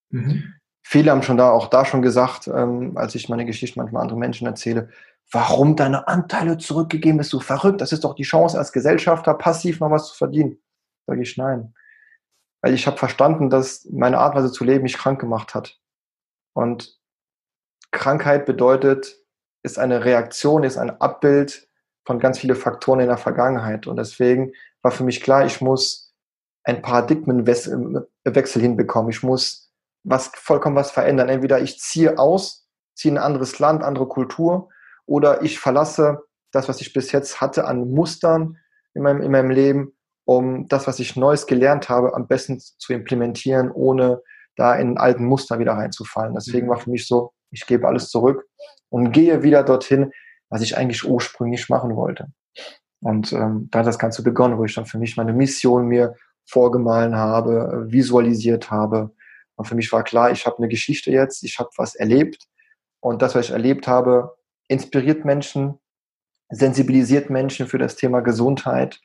Mhm. 0.10 0.55
Viele 0.84 1.12
haben 1.12 1.24
schon 1.24 1.38
da 1.38 1.51
auch 1.51 1.67
da 1.67 1.86
schon 1.86 2.01
gesagt, 2.01 2.50
ähm, 2.50 2.98
als 2.98 3.15
ich 3.15 3.29
meine 3.29 3.46
Geschichte 3.46 3.79
manchmal 3.79 4.01
anderen 4.01 4.19
Menschen 4.19 4.46
erzähle, 4.46 4.89
warum 5.31 5.77
deine 5.77 6.10
Anteile 6.10 6.58
zurückgegeben 6.58 7.17
bist 7.17 7.31
du 7.31 7.39
verrückt? 7.39 7.79
Das 7.79 7.93
ist 7.93 8.03
doch 8.03 8.13
die 8.13 8.24
Chance 8.24 8.58
als 8.58 8.74
Gesellschafter 8.74 9.34
passiv 9.36 9.79
noch 9.79 9.89
was 9.89 10.10
zu 10.10 10.17
verdienen. 10.17 10.60
Sage 11.08 11.22
ich 11.22 11.38
nein, 11.38 11.74
weil 12.62 12.74
ich 12.74 12.86
habe 12.88 12.98
verstanden, 12.98 13.50
dass 13.50 13.86
meine 13.89 14.17
Art 14.17 14.36
Weise 14.36 14.51
zu 14.51 14.65
leben 14.65 14.84
mich 14.84 14.98
krank 14.98 15.22
gemacht 15.22 15.55
hat. 15.55 15.79
Und 16.51 17.00
Krankheit 17.91 18.46
bedeutet, 18.46 19.15
ist 19.63 19.79
eine 19.79 20.03
Reaktion, 20.03 20.65
ist 20.65 20.75
ein 20.75 21.00
Abbild 21.00 21.69
von 22.03 22.19
ganz 22.19 22.39
vielen 22.39 22.58
Faktoren 22.58 23.00
in 23.00 23.08
der 23.08 23.17
Vergangenheit. 23.17 23.88
Und 23.88 23.96
deswegen 23.96 24.51
war 24.81 24.91
für 24.91 25.05
mich 25.05 25.22
klar, 25.22 25.46
ich 25.46 25.62
muss 25.62 26.09
ein 26.63 26.82
Paradigmenwechsel 26.82 28.62
hinbekommen. 28.62 29.12
Ich 29.12 29.24
muss 29.24 29.72
was 30.04 30.32
vollkommen 30.36 30.75
was 30.75 30.92
verändern. 30.92 31.30
Entweder 31.30 31.60
ich 31.60 31.80
ziehe 31.80 32.18
aus, 32.18 32.68
ziehe 32.96 33.12
in 33.12 33.18
ein 33.18 33.24
anderes 33.24 33.60
Land, 33.60 33.84
andere 33.84 34.08
Kultur, 34.08 34.70
oder 35.06 35.42
ich 35.42 35.60
verlasse 35.60 36.20
das, 36.51 36.70
was 36.70 36.82
ich 36.82 36.94
bis 36.94 37.12
jetzt 37.12 37.42
hatte 37.42 37.66
an 37.66 37.92
Mustern 37.92 38.58
in 38.94 39.04
meinem, 39.04 39.22
in 39.22 39.32
meinem 39.32 39.50
Leben, 39.50 39.94
um 40.25 40.68
das, 40.68 40.88
was 40.88 41.00
ich 41.00 41.16
Neues 41.16 41.48
gelernt 41.48 41.89
habe, 41.89 42.13
am 42.13 42.28
besten 42.28 42.60
zu 42.60 42.94
implementieren, 42.94 43.72
ohne 43.72 44.22
da 44.56 44.75
in 44.75 44.98
alten 44.98 45.25
Muster 45.25 45.58
wieder 45.58 45.74
reinzufallen. 45.74 46.36
Deswegen 46.36 46.68
mhm. 46.68 46.72
war 46.72 46.80
für 46.80 46.92
mich 46.92 47.08
so, 47.08 47.32
ich 47.51 47.66
gebe 47.66 47.88
alles 47.88 48.10
zurück 48.10 48.46
und 48.89 49.12
gehe 49.12 49.42
wieder 49.42 49.63
dorthin, 49.63 50.12
was 50.50 50.62
ich 50.62 50.78
eigentlich 50.78 51.08
ursprünglich 51.08 51.70
machen 51.70 51.96
wollte. 51.96 52.28
Und 53.01 53.32
ähm, 53.32 53.70
da 53.72 53.80
hat 53.80 53.88
das 53.88 54.00
Ganze 54.00 54.24
begonnen, 54.24 54.58
wo 54.58 54.66
ich 54.66 54.75
dann 54.75 54.86
für 54.86 54.98
mich 54.98 55.16
meine 55.16 55.34
Mission 55.34 55.88
mir 55.88 56.16
vorgemahlen 56.50 57.15
habe, 57.15 57.86
visualisiert 57.88 58.72
habe. 58.72 59.12
Und 59.56 59.65
für 59.65 59.75
mich 59.75 59.91
war 59.91 60.03
klar, 60.03 60.32
ich 60.32 60.46
habe 60.46 60.58
eine 60.58 60.68
Geschichte 60.68 61.12
jetzt, 61.12 61.44
ich 61.44 61.60
habe 61.60 61.70
was 61.77 61.96
erlebt. 61.96 62.48
Und 63.01 63.22
das, 63.22 63.36
was 63.36 63.46
ich 63.46 63.51
erlebt 63.51 63.88
habe, 63.88 64.36
inspiriert 64.68 65.25
Menschen, 65.25 65.79
sensibilisiert 66.50 67.29
Menschen 67.29 67.68
für 67.68 67.77
das 67.77 67.96
Thema 67.96 68.22
Gesundheit. 68.22 69.00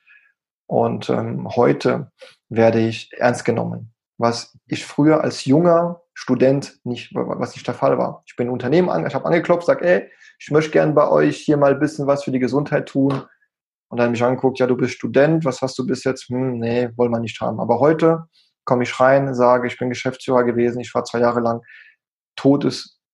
Und 0.67 1.11
ähm, 1.11 1.49
heute 1.55 2.11
werde 2.49 2.81
ich 2.81 3.11
ernst 3.19 3.45
genommen, 3.45 3.93
was 4.17 4.57
ich 4.67 4.87
früher 4.87 5.23
als 5.23 5.45
junger 5.45 6.01
Student 6.15 6.79
nicht, 6.85 7.11
was 7.15 7.55
nicht 7.55 7.67
der 7.67 7.75
Fall 7.75 7.99
war. 7.99 8.23
Ich 8.27 8.37
bin 8.37 8.47
ein 8.47 8.53
Unternehmen 8.53 8.89
an, 8.89 9.07
ich 9.07 9.15
habe 9.15 9.27
angeklopft, 9.27 9.67
sag, 9.67 9.83
ey, 9.83 10.09
ich 10.39 10.51
möchte 10.51 10.71
gern 10.71 10.95
bei 10.95 11.09
euch 11.09 11.37
hier 11.39 11.59
mal 11.59 11.73
ein 11.73 11.81
bisschen 11.81 12.07
was 12.07 12.25
für 12.25 12.31
die 12.31 12.39
Gesundheit 12.39 12.87
tun. 12.87 13.23
Und 13.95 13.99
dann 13.99 14.11
mich 14.11 14.25
angeguckt, 14.25 14.59
ja, 14.59 14.67
du 14.67 14.77
bist 14.77 14.95
Student, 14.95 15.45
was 15.45 15.63
hast 15.63 15.79
du 15.79 15.87
bis 15.87 16.03
jetzt? 16.03 16.29
Hm, 16.29 16.59
nee, 16.59 16.91
wollen 16.97 17.13
wir 17.13 17.21
nicht 17.21 17.41
haben. 17.41 17.61
Aber 17.61 17.79
heute 17.79 18.25
komme 18.65 18.83
ich 18.83 18.99
rein, 18.99 19.37
sage, 19.37 19.69
ich 19.69 19.79
bin 19.79 19.89
Geschäftsführer 19.89 20.43
gewesen, 20.43 20.81
ich 20.81 20.93
war 20.97 21.05
zwei 21.05 21.21
Jahre 21.21 21.39
lang 21.39 21.63
tot 22.35 22.65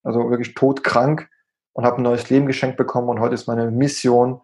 also 0.02 0.30
wirklich 0.30 0.54
todkrank 0.54 1.28
und 1.74 1.84
habe 1.84 1.98
ein 1.98 2.02
neues 2.02 2.30
Leben 2.30 2.46
geschenkt 2.46 2.78
bekommen. 2.78 3.10
Und 3.10 3.20
heute 3.20 3.34
ist 3.34 3.46
meine 3.46 3.70
Mission, 3.70 4.40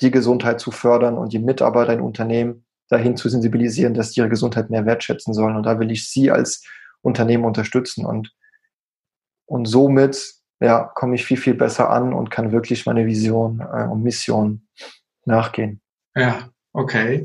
die 0.00 0.12
Gesundheit 0.12 0.60
zu 0.60 0.70
fördern 0.70 1.18
und 1.18 1.32
die 1.32 1.40
Mitarbeiter 1.40 1.92
in 1.92 2.02
Unternehmen 2.02 2.64
dahin 2.88 3.16
zu 3.16 3.28
sensibilisieren, 3.28 3.94
dass 3.94 4.12
die 4.12 4.20
ihre 4.20 4.28
Gesundheit 4.28 4.70
mehr 4.70 4.86
wertschätzen 4.86 5.34
sollen. 5.34 5.56
Und 5.56 5.64
da 5.64 5.80
will 5.80 5.90
ich 5.90 6.08
sie 6.08 6.30
als 6.30 6.62
Unternehmen 7.02 7.44
unterstützen. 7.44 8.06
Und, 8.06 8.32
und 9.46 9.66
somit 9.66 10.34
ja, 10.60 10.84
komme 10.84 11.16
ich 11.16 11.24
viel, 11.24 11.36
viel 11.36 11.54
besser 11.54 11.90
an 11.90 12.12
und 12.12 12.30
kann 12.30 12.52
wirklich 12.52 12.86
meine 12.86 13.06
Vision 13.06 13.58
äh, 13.58 13.88
und 13.88 14.04
Mission 14.04 14.68
nachgehen. 15.28 15.80
Ja, 16.16 16.50
okay. 16.72 17.22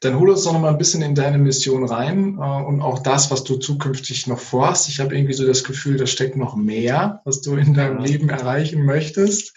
Dann 0.00 0.18
hol 0.18 0.30
uns 0.30 0.42
doch 0.42 0.52
noch 0.52 0.60
mal 0.60 0.70
ein 0.70 0.78
bisschen 0.78 1.02
in 1.02 1.14
deine 1.14 1.38
Mission 1.38 1.84
rein 1.84 2.38
äh, 2.38 2.64
und 2.64 2.80
auch 2.80 2.98
das, 2.98 3.30
was 3.30 3.44
du 3.44 3.56
zukünftig 3.56 4.26
noch 4.26 4.40
vorhast. 4.40 4.88
Ich 4.88 4.98
habe 4.98 5.14
irgendwie 5.14 5.34
so 5.34 5.46
das 5.46 5.62
Gefühl, 5.62 5.96
da 5.96 6.06
steckt 6.06 6.36
noch 6.36 6.56
mehr, 6.56 7.20
was 7.24 7.40
du 7.42 7.56
in 7.56 7.74
deinem 7.74 8.00
ja. 8.00 8.04
Leben 8.04 8.28
erreichen 8.28 8.84
möchtest. 8.84 9.54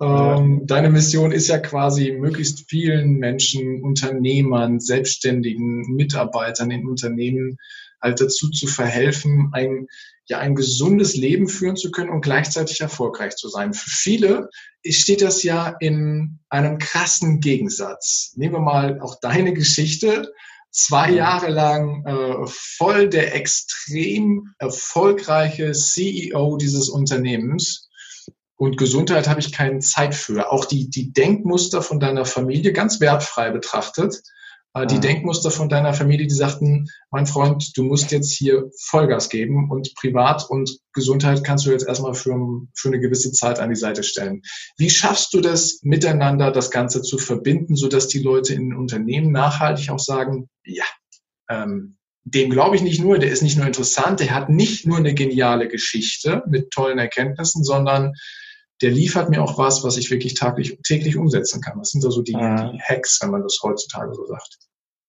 Ähm, 0.00 0.62
deine 0.64 0.90
Mission 0.90 1.30
ist 1.30 1.48
ja 1.48 1.58
quasi, 1.58 2.12
möglichst 2.12 2.68
vielen 2.68 3.18
Menschen, 3.18 3.82
Unternehmern, 3.82 4.80
Selbstständigen, 4.80 5.94
Mitarbeitern 5.94 6.70
in 6.70 6.86
Unternehmen 6.86 7.58
halt 8.02 8.20
dazu 8.20 8.50
zu 8.50 8.66
verhelfen, 8.66 9.50
ein, 9.52 9.86
ja, 10.26 10.38
ein 10.38 10.54
gesundes 10.54 11.16
Leben 11.16 11.48
führen 11.48 11.76
zu 11.76 11.90
können 11.90 12.10
und 12.10 12.22
gleichzeitig 12.22 12.80
erfolgreich 12.80 13.36
zu 13.36 13.48
sein. 13.48 13.74
Für 13.74 13.90
viele 13.90 14.48
steht 14.88 15.22
das 15.22 15.42
ja 15.42 15.74
in 15.80 16.38
einem 16.48 16.78
krassen 16.78 17.40
Gegensatz. 17.40 18.32
Nehmen 18.36 18.54
wir 18.54 18.60
mal 18.60 19.00
auch 19.00 19.20
deine 19.20 19.52
Geschichte. 19.52 20.32
Zwei 20.70 21.10
Jahre 21.10 21.50
lang 21.50 22.04
äh, 22.04 22.46
voll 22.48 23.08
der 23.08 23.34
extrem 23.34 24.54
erfolgreiche 24.58 25.72
CEO 25.72 26.56
dieses 26.56 26.88
Unternehmens 26.88 27.88
und 28.56 28.76
Gesundheit 28.76 29.28
habe 29.28 29.40
ich 29.40 29.52
keine 29.52 29.80
Zeit 29.80 30.14
für. 30.14 30.50
Auch 30.50 30.64
die, 30.64 30.88
die 30.88 31.12
Denkmuster 31.12 31.82
von 31.82 32.00
deiner 32.00 32.24
Familie 32.24 32.72
ganz 32.72 33.00
wertfrei 33.00 33.50
betrachtet. 33.50 34.22
Äh, 34.74 34.86
die 34.86 34.96
ja. 34.96 35.00
Denkmuster 35.00 35.50
von 35.50 35.68
deiner 35.68 35.94
Familie, 35.94 36.26
die 36.26 36.34
sagten, 36.34 36.88
mein 37.10 37.26
Freund, 37.26 37.76
du 37.76 37.84
musst 37.84 38.10
jetzt 38.10 38.32
hier 38.32 38.70
Vollgas 38.78 39.28
geben 39.28 39.70
und 39.70 39.94
privat 39.94 40.46
und 40.48 40.78
Gesundheit 40.92 41.44
kannst 41.44 41.64
du 41.66 41.70
jetzt 41.70 41.86
erstmal 41.86 42.14
für, 42.14 42.36
für 42.74 42.88
eine 42.88 43.00
gewisse 43.00 43.32
Zeit 43.32 43.60
an 43.60 43.70
die 43.70 43.76
Seite 43.76 44.02
stellen. 44.02 44.42
Wie 44.76 44.90
schaffst 44.90 45.32
du 45.32 45.40
das 45.40 45.80
miteinander, 45.82 46.50
das 46.50 46.70
Ganze 46.70 47.02
zu 47.02 47.18
verbinden, 47.18 47.76
sodass 47.76 48.08
die 48.08 48.20
Leute 48.20 48.54
in 48.54 48.74
Unternehmen 48.74 49.32
nachhaltig 49.32 49.90
auch 49.90 49.98
sagen, 49.98 50.48
ja, 50.64 50.84
ähm, 51.48 51.96
dem 52.26 52.50
glaube 52.50 52.74
ich 52.74 52.82
nicht 52.82 53.02
nur, 53.02 53.18
der 53.18 53.30
ist 53.30 53.42
nicht 53.42 53.58
nur 53.58 53.66
interessant, 53.66 54.20
der 54.20 54.34
hat 54.34 54.48
nicht 54.48 54.86
nur 54.86 54.96
eine 54.96 55.12
geniale 55.12 55.68
Geschichte 55.68 56.42
mit 56.48 56.70
tollen 56.70 56.98
Erkenntnissen, 56.98 57.64
sondern 57.64 58.14
der 58.82 58.90
liefert 58.90 59.30
mir 59.30 59.42
auch 59.42 59.58
was, 59.58 59.84
was 59.84 59.96
ich 59.96 60.10
wirklich 60.10 60.34
täglich, 60.34 60.78
täglich 60.82 61.16
umsetzen 61.16 61.60
kann. 61.60 61.78
Das 61.78 61.90
sind 61.90 62.00
so 62.00 62.22
die, 62.22 62.32
ja. 62.32 62.70
die 62.70 62.80
Hacks, 62.80 63.20
wenn 63.22 63.30
man 63.30 63.42
das 63.42 63.60
heutzutage 63.62 64.14
so 64.14 64.26
sagt. 64.26 64.58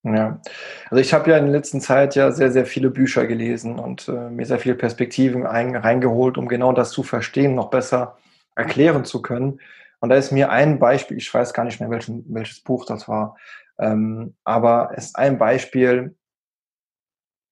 Ja, 0.04 0.40
also 0.88 1.00
ich 1.00 1.12
habe 1.12 1.30
ja 1.30 1.36
in 1.36 1.46
der 1.46 1.52
letzten 1.52 1.80
Zeit 1.80 2.14
ja 2.14 2.30
sehr, 2.30 2.52
sehr 2.52 2.64
viele 2.64 2.90
Bücher 2.90 3.26
gelesen 3.26 3.80
und 3.80 4.06
äh, 4.06 4.30
mir 4.30 4.46
sehr 4.46 4.60
viele 4.60 4.76
Perspektiven 4.76 5.46
ein, 5.46 5.74
reingeholt, 5.74 6.38
um 6.38 6.46
genau 6.46 6.72
das 6.72 6.90
zu 6.90 7.02
verstehen, 7.02 7.56
noch 7.56 7.70
besser 7.70 8.16
erklären 8.54 9.04
zu 9.04 9.20
können. 9.20 9.60
Und 9.98 10.10
da 10.10 10.16
ist 10.16 10.30
mir 10.30 10.50
ein 10.50 10.78
Beispiel, 10.78 11.16
ich 11.16 11.32
weiß 11.32 11.52
gar 11.54 11.64
nicht 11.64 11.80
mehr, 11.80 11.90
welchen, 11.90 12.24
welches 12.28 12.60
Buch 12.60 12.86
das 12.86 13.08
war, 13.08 13.36
ähm, 13.80 14.34
aber 14.44 14.92
es 14.94 15.06
ist 15.06 15.16
ein 15.16 15.38
Beispiel, 15.38 16.14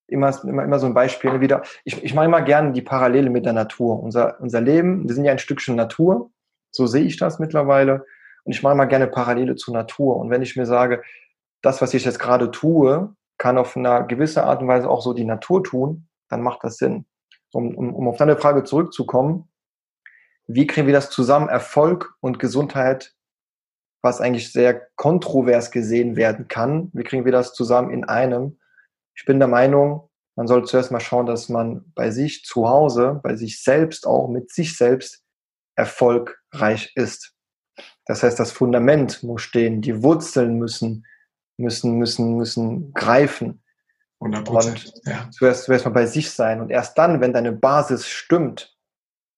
immer, 0.07 0.33
immer, 0.45 0.65
immer 0.65 0.79
so 0.79 0.87
ein 0.87 0.95
Beispiel 0.95 1.41
wieder. 1.41 1.63
Ich, 1.85 2.03
ich 2.03 2.15
mache 2.15 2.27
immer 2.27 2.43
gerne 2.43 2.73
die 2.73 2.83
Parallele 2.83 3.31
mit 3.31 3.45
der 3.45 3.53
Natur. 3.53 4.03
Unser, 4.03 4.41
unser 4.41 4.61
Leben, 4.61 5.09
wir 5.09 5.15
sind 5.15 5.25
ja 5.25 5.33
ein 5.33 5.39
Stückchen 5.39 5.77
Natur, 5.77 6.31
so 6.71 6.87
sehe 6.87 7.05
ich 7.05 7.17
das 7.17 7.39
mittlerweile. 7.39 8.05
Und 8.45 8.53
ich 8.53 8.63
mache 8.63 8.75
immer 8.75 8.87
gerne 8.87 9.07
Parallele 9.07 9.57
zur 9.57 9.75
Natur. 9.75 10.17
Und 10.17 10.31
wenn 10.31 10.43
ich 10.43 10.57
mir 10.57 10.67
sage, 10.67 11.03
das, 11.63 11.81
was 11.81 11.95
ich 11.95 12.05
jetzt 12.05 12.19
gerade 12.19 12.51
tue, 12.51 13.15
kann 13.39 13.59
auf 13.59 13.77
eine 13.77 14.07
gewisse 14.07 14.45
Art 14.45 14.61
und 14.63 14.69
Weise 14.69 14.89
auch 14.89 15.01
so 15.01 15.15
die 15.15 15.25
Natur 15.25 15.65
tun, 15.65 16.09
dann 16.29 16.43
macht 16.43 16.63
das 16.63 16.77
Sinn. 16.77 17.07
Um, 17.53 17.75
um, 17.75 17.95
um 17.95 18.09
auf 18.09 18.17
deine 18.17 18.37
Frage 18.37 18.65
zurückzukommen, 18.65 19.49
wie 20.47 20.67
kriegen 20.67 20.87
wir 20.87 20.95
das 20.95 21.11
zusammen, 21.11 21.49
Erfolg 21.49 22.15
und 22.21 22.39
Gesundheit, 22.39 23.15
was 24.03 24.21
eigentlich 24.21 24.53
sehr 24.53 24.89
kontrovers 24.97 25.71
gesehen 25.71 26.17
werden 26.17 26.49
kann, 26.49 26.91
wie 26.93 27.05
kriegen 27.05 27.25
wir 27.25 27.33
das 27.33 27.55
zusammen 27.55 27.91
in 27.91 28.05
einem? 28.05 28.59
Ich 29.15 29.25
bin 29.25 29.39
der 29.39 29.49
Meinung, 29.49 30.09
man 30.37 30.47
soll 30.47 30.65
zuerst 30.65 30.91
mal 30.91 31.01
schauen, 31.01 31.27
dass 31.27 31.49
man 31.49 31.93
bei 31.95 32.11
sich 32.11 32.45
zu 32.45 32.69
Hause, 32.69 33.21
bei 33.23 33.37
sich 33.37 33.63
selbst 33.63 34.07
auch 34.07 34.29
mit 34.29 34.51
sich 34.51 34.77
selbst 34.77 35.23
erfolgreich 35.77 36.93
ist. 36.97 37.35
Das 38.07 38.23
heißt, 38.23 38.39
das 38.39 38.53
Fundament 38.53 39.23
muss 39.23 39.43
stehen, 39.43 39.81
die 39.81 40.03
Wurzeln 40.03 40.59
müssen, 40.59 41.07
müssen, 41.57 41.99
müssen, 41.99 42.37
müssen 42.37 42.93
greifen. 42.93 43.63
100 44.21 44.49
Und 44.49 44.93
ja. 45.05 45.29
zuerst, 45.31 45.65
zuerst 45.65 45.85
mal 45.85 45.91
bei 45.91 46.07
sich 46.07 46.31
sein. 46.31 46.61
Und 46.61 46.71
erst 46.71 46.99
dann, 46.99 47.21
wenn 47.21 47.33
deine 47.33 47.53
Basis 47.53 48.09
stimmt, 48.09 48.77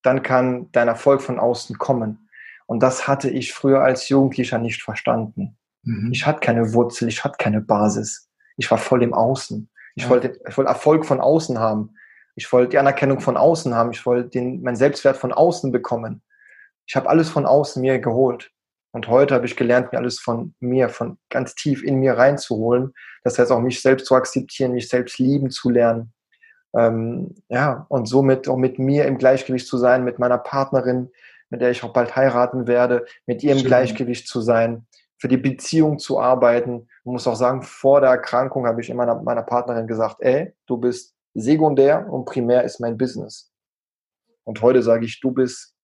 dann 0.02 0.22
kann 0.22 0.70
dein 0.72 0.88
Erfolg 0.88 1.22
von 1.22 1.38
außen 1.38 1.78
kommen. 1.78 2.28
Und 2.66 2.82
das 2.82 3.06
hatte 3.06 3.30
ich 3.30 3.52
früher 3.52 3.82
als 3.82 4.08
Jugendlicher 4.08 4.58
nicht 4.58 4.82
verstanden. 4.82 5.56
Mhm. 5.82 6.10
Ich 6.12 6.26
hatte 6.26 6.40
keine 6.40 6.72
Wurzel, 6.74 7.08
ich 7.08 7.24
hatte 7.24 7.36
keine 7.38 7.60
Basis. 7.60 8.25
Ich 8.56 8.70
war 8.70 8.78
voll 8.78 9.02
im 9.02 9.14
Außen. 9.14 9.68
Ich, 9.94 10.04
ja. 10.04 10.10
wollte, 10.10 10.38
ich 10.48 10.56
wollte 10.56 10.68
Erfolg 10.68 11.06
von 11.06 11.20
außen 11.20 11.58
haben. 11.58 11.94
Ich 12.34 12.52
wollte 12.52 12.70
die 12.70 12.78
Anerkennung 12.78 13.20
von 13.20 13.36
außen 13.36 13.74
haben. 13.74 13.90
Ich 13.92 14.04
wollte 14.04 14.28
den, 14.28 14.62
meinen 14.62 14.76
Selbstwert 14.76 15.16
von 15.16 15.32
außen 15.32 15.72
bekommen. 15.72 16.22
Ich 16.86 16.96
habe 16.96 17.08
alles 17.08 17.28
von 17.30 17.46
außen 17.46 17.80
mir 17.80 17.98
geholt. 17.98 18.50
Und 18.92 19.08
heute 19.08 19.34
habe 19.34 19.46
ich 19.46 19.56
gelernt, 19.56 19.92
mir 19.92 19.98
alles 19.98 20.18
von 20.18 20.54
mir, 20.60 20.88
von 20.88 21.18
ganz 21.28 21.54
tief 21.54 21.82
in 21.82 21.96
mir 21.96 22.14
reinzuholen. 22.14 22.94
Das 23.24 23.38
heißt 23.38 23.52
auch 23.52 23.60
mich 23.60 23.82
selbst 23.82 24.06
zu 24.06 24.14
akzeptieren, 24.14 24.72
mich 24.72 24.88
selbst 24.88 25.18
lieben 25.18 25.50
zu 25.50 25.68
lernen. 25.68 26.12
Ähm, 26.74 27.34
ja, 27.48 27.86
und 27.88 28.06
somit 28.06 28.48
auch 28.48 28.56
mit 28.56 28.78
mir 28.78 29.06
im 29.06 29.18
Gleichgewicht 29.18 29.66
zu 29.66 29.78
sein, 29.78 30.04
mit 30.04 30.18
meiner 30.18 30.38
Partnerin, 30.38 31.10
mit 31.50 31.60
der 31.60 31.70
ich 31.70 31.82
auch 31.82 31.92
bald 31.92 32.16
heiraten 32.16 32.66
werde, 32.66 33.06
mit 33.26 33.42
ihr 33.42 33.52
im. 33.52 33.64
Gleichgewicht 33.64 34.28
zu 34.28 34.40
sein, 34.40 34.86
für 35.18 35.28
die 35.28 35.36
Beziehung 35.36 35.98
zu 35.98 36.20
arbeiten. 36.20 36.88
Ich 37.06 37.12
muss 37.12 37.26
auch 37.28 37.36
sagen, 37.36 37.62
vor 37.62 38.00
der 38.00 38.10
Erkrankung 38.10 38.66
habe 38.66 38.80
ich 38.80 38.90
immer 38.90 39.22
meiner 39.22 39.44
Partnerin 39.44 39.86
gesagt, 39.86 40.16
ey, 40.22 40.52
du 40.66 40.76
bist 40.76 41.14
sekundär 41.34 42.12
und 42.12 42.24
primär 42.24 42.64
ist 42.64 42.80
mein 42.80 42.98
Business. 42.98 43.52
Und 44.42 44.60
heute 44.60 44.82
sage 44.82 45.04
ich, 45.04 45.20
du 45.20 45.30
bist 45.30 45.76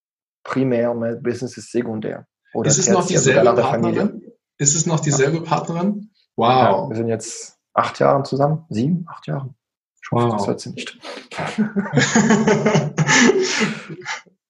primär 0.43 0.91
und 0.91 0.99
mein 0.99 1.23
Business 1.23 1.57
ist 1.57 1.71
sekundär. 1.71 2.27
Oder 2.55 2.69
ist 2.69 2.79
es 2.79 2.89
noch 2.89 3.07
dieselbe 3.07 3.55
Partnerin? 3.55 4.33
Ist 4.59 4.75
es 4.75 4.85
noch 4.85 4.99
dieselbe 4.99 5.37
ja. 5.37 5.45
Partnerin? 5.45 6.11
Wow. 6.35 6.49
Ja, 6.49 6.89
wir 6.89 6.97
sind 6.97 7.07
jetzt 7.07 7.57
acht 7.73 8.01
Jahre 8.01 8.25
zusammen. 8.25 8.67
Sieben, 8.69 9.07
acht 9.09 9.29
Jahre. 9.29 9.55
Ich 10.03 10.11
hoffe, 10.11 10.27
wow. 10.27 10.39
das 10.39 10.49
hört 10.49 10.59
sie 10.59 10.71
nicht. 10.71 10.99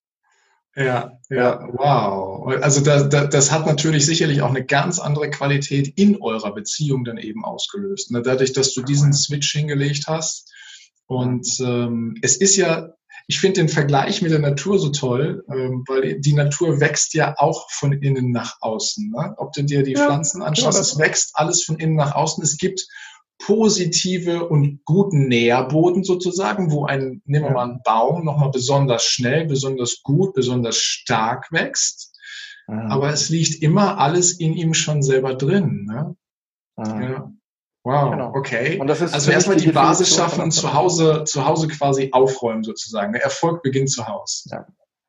Ja, 0.75 1.19
ja, 1.29 1.67
wow. 1.71 2.47
Also 2.61 2.81
das, 2.81 3.07
das, 3.09 3.29
das 3.29 3.51
hat 3.51 3.67
natürlich 3.67 4.05
sicherlich 4.05 4.41
auch 4.41 4.49
eine 4.49 4.65
ganz 4.65 4.99
andere 4.99 5.29
Qualität 5.29 5.93
in 5.95 6.19
eurer 6.19 6.53
Beziehung 6.53 7.03
dann 7.03 7.17
eben 7.17 7.45
ausgelöst. 7.45 8.11
Ne? 8.11 8.23
Dadurch, 8.23 8.53
dass 8.53 8.73
du 8.73 8.81
diesen 8.81 9.13
Switch 9.13 9.51
hingelegt 9.51 10.07
hast. 10.07 10.51
Und 11.05 11.47
ähm, 11.59 12.15
es 12.23 12.37
ist 12.37 12.55
ja, 12.55 12.89
ich 13.27 13.39
finde 13.39 13.61
den 13.61 13.69
Vergleich 13.69 14.23
mit 14.23 14.31
der 14.31 14.39
Natur 14.39 14.79
so 14.79 14.89
toll, 14.89 15.45
ähm, 15.47 15.83
weil 15.87 16.19
die 16.19 16.33
Natur 16.33 16.79
wächst 16.79 17.13
ja 17.13 17.35
auch 17.37 17.69
von 17.69 17.93
innen 17.93 18.31
nach 18.31 18.55
außen. 18.61 19.11
Ne? 19.11 19.35
Ob 19.37 19.53
du 19.53 19.63
dir 19.63 19.83
die 19.83 19.93
ja, 19.93 20.05
Pflanzen 20.05 20.41
anschaust, 20.41 20.79
es 20.79 20.97
wächst 20.97 21.31
alles 21.35 21.63
von 21.63 21.77
innen 21.77 21.95
nach 21.95 22.15
außen. 22.15 22.43
Es 22.43 22.57
gibt 22.57 22.87
positive 23.39 24.47
und 24.47 24.83
guten 24.85 25.27
Nährboden 25.27 26.03
sozusagen, 26.03 26.71
wo 26.71 26.85
ein, 26.85 27.21
nehmen 27.25 27.45
wir 27.45 27.51
mal 27.51 27.69
einen 27.69 27.81
Baum, 27.83 28.23
nochmal 28.23 28.51
besonders 28.51 29.03
schnell, 29.03 29.45
besonders 29.45 30.01
gut, 30.03 30.33
besonders 30.33 30.77
stark 30.77 31.51
wächst. 31.51 32.13
Mhm. 32.67 32.91
Aber 32.91 33.09
es 33.09 33.29
liegt 33.29 33.61
immer 33.61 33.97
alles 33.99 34.39
in 34.39 34.53
ihm 34.53 34.73
schon 34.73 35.03
selber 35.03 35.35
drin. 35.35 35.85
Ne? 35.85 36.15
Mhm. 36.77 37.01
Ja. 37.01 37.31
Wow, 37.85 38.11
genau. 38.11 38.33
okay. 38.33 38.79
also 38.79 39.29
erstmal 39.29 39.57
die, 39.57 39.69
Basis 39.73 40.15
schaffen 40.15 40.41
und 40.41 40.51
zu 40.51 40.73
Hause, 40.73 41.25
zu 41.25 41.45
Hause 41.45 41.67
quasi 41.67 42.09
aufräumen 42.13 42.63
sozusagen. 42.63 43.11
Der 43.11 43.23
Erfolg 43.23 43.61
beginnt 43.61 43.91
zu 43.91 44.07
Hause. 44.07 44.49
Ja, 44.49 44.67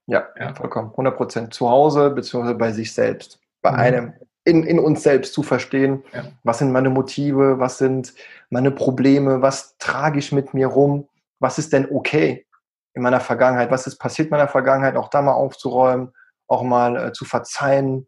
ja, 0.08 0.28
ja. 0.36 0.54
vollkommen. 0.54 0.90
100 0.90 1.16
Prozent 1.16 1.54
zu 1.54 1.70
Hause 1.70 2.10
beziehungsweise 2.10 2.56
bei 2.56 2.72
sich 2.72 2.92
selbst. 2.92 3.38
Bei 3.62 3.70
mhm. 3.70 3.78
einem, 3.78 4.12
in, 4.44 4.62
in 4.64 4.78
uns 4.78 5.02
selbst 5.02 5.32
zu 5.32 5.42
verstehen, 5.42 6.04
ja. 6.12 6.24
was 6.42 6.58
sind 6.58 6.72
meine 6.72 6.90
Motive, 6.90 7.58
was 7.58 7.78
sind 7.78 8.14
meine 8.50 8.70
Probleme, 8.70 9.42
was 9.42 9.76
trage 9.78 10.18
ich 10.18 10.32
mit 10.32 10.52
mir 10.54 10.66
rum, 10.66 11.08
was 11.40 11.58
ist 11.58 11.72
denn 11.72 11.88
okay 11.90 12.46
in 12.92 13.02
meiner 13.02 13.20
Vergangenheit, 13.20 13.70
was 13.70 13.86
ist 13.86 13.98
passiert 13.98 14.26
in 14.26 14.30
meiner 14.30 14.48
Vergangenheit, 14.48 14.96
auch 14.96 15.08
da 15.08 15.22
mal 15.22 15.32
aufzuräumen, 15.32 16.12
auch 16.46 16.62
mal 16.62 16.96
äh, 16.96 17.12
zu 17.12 17.24
verzeihen, 17.24 18.06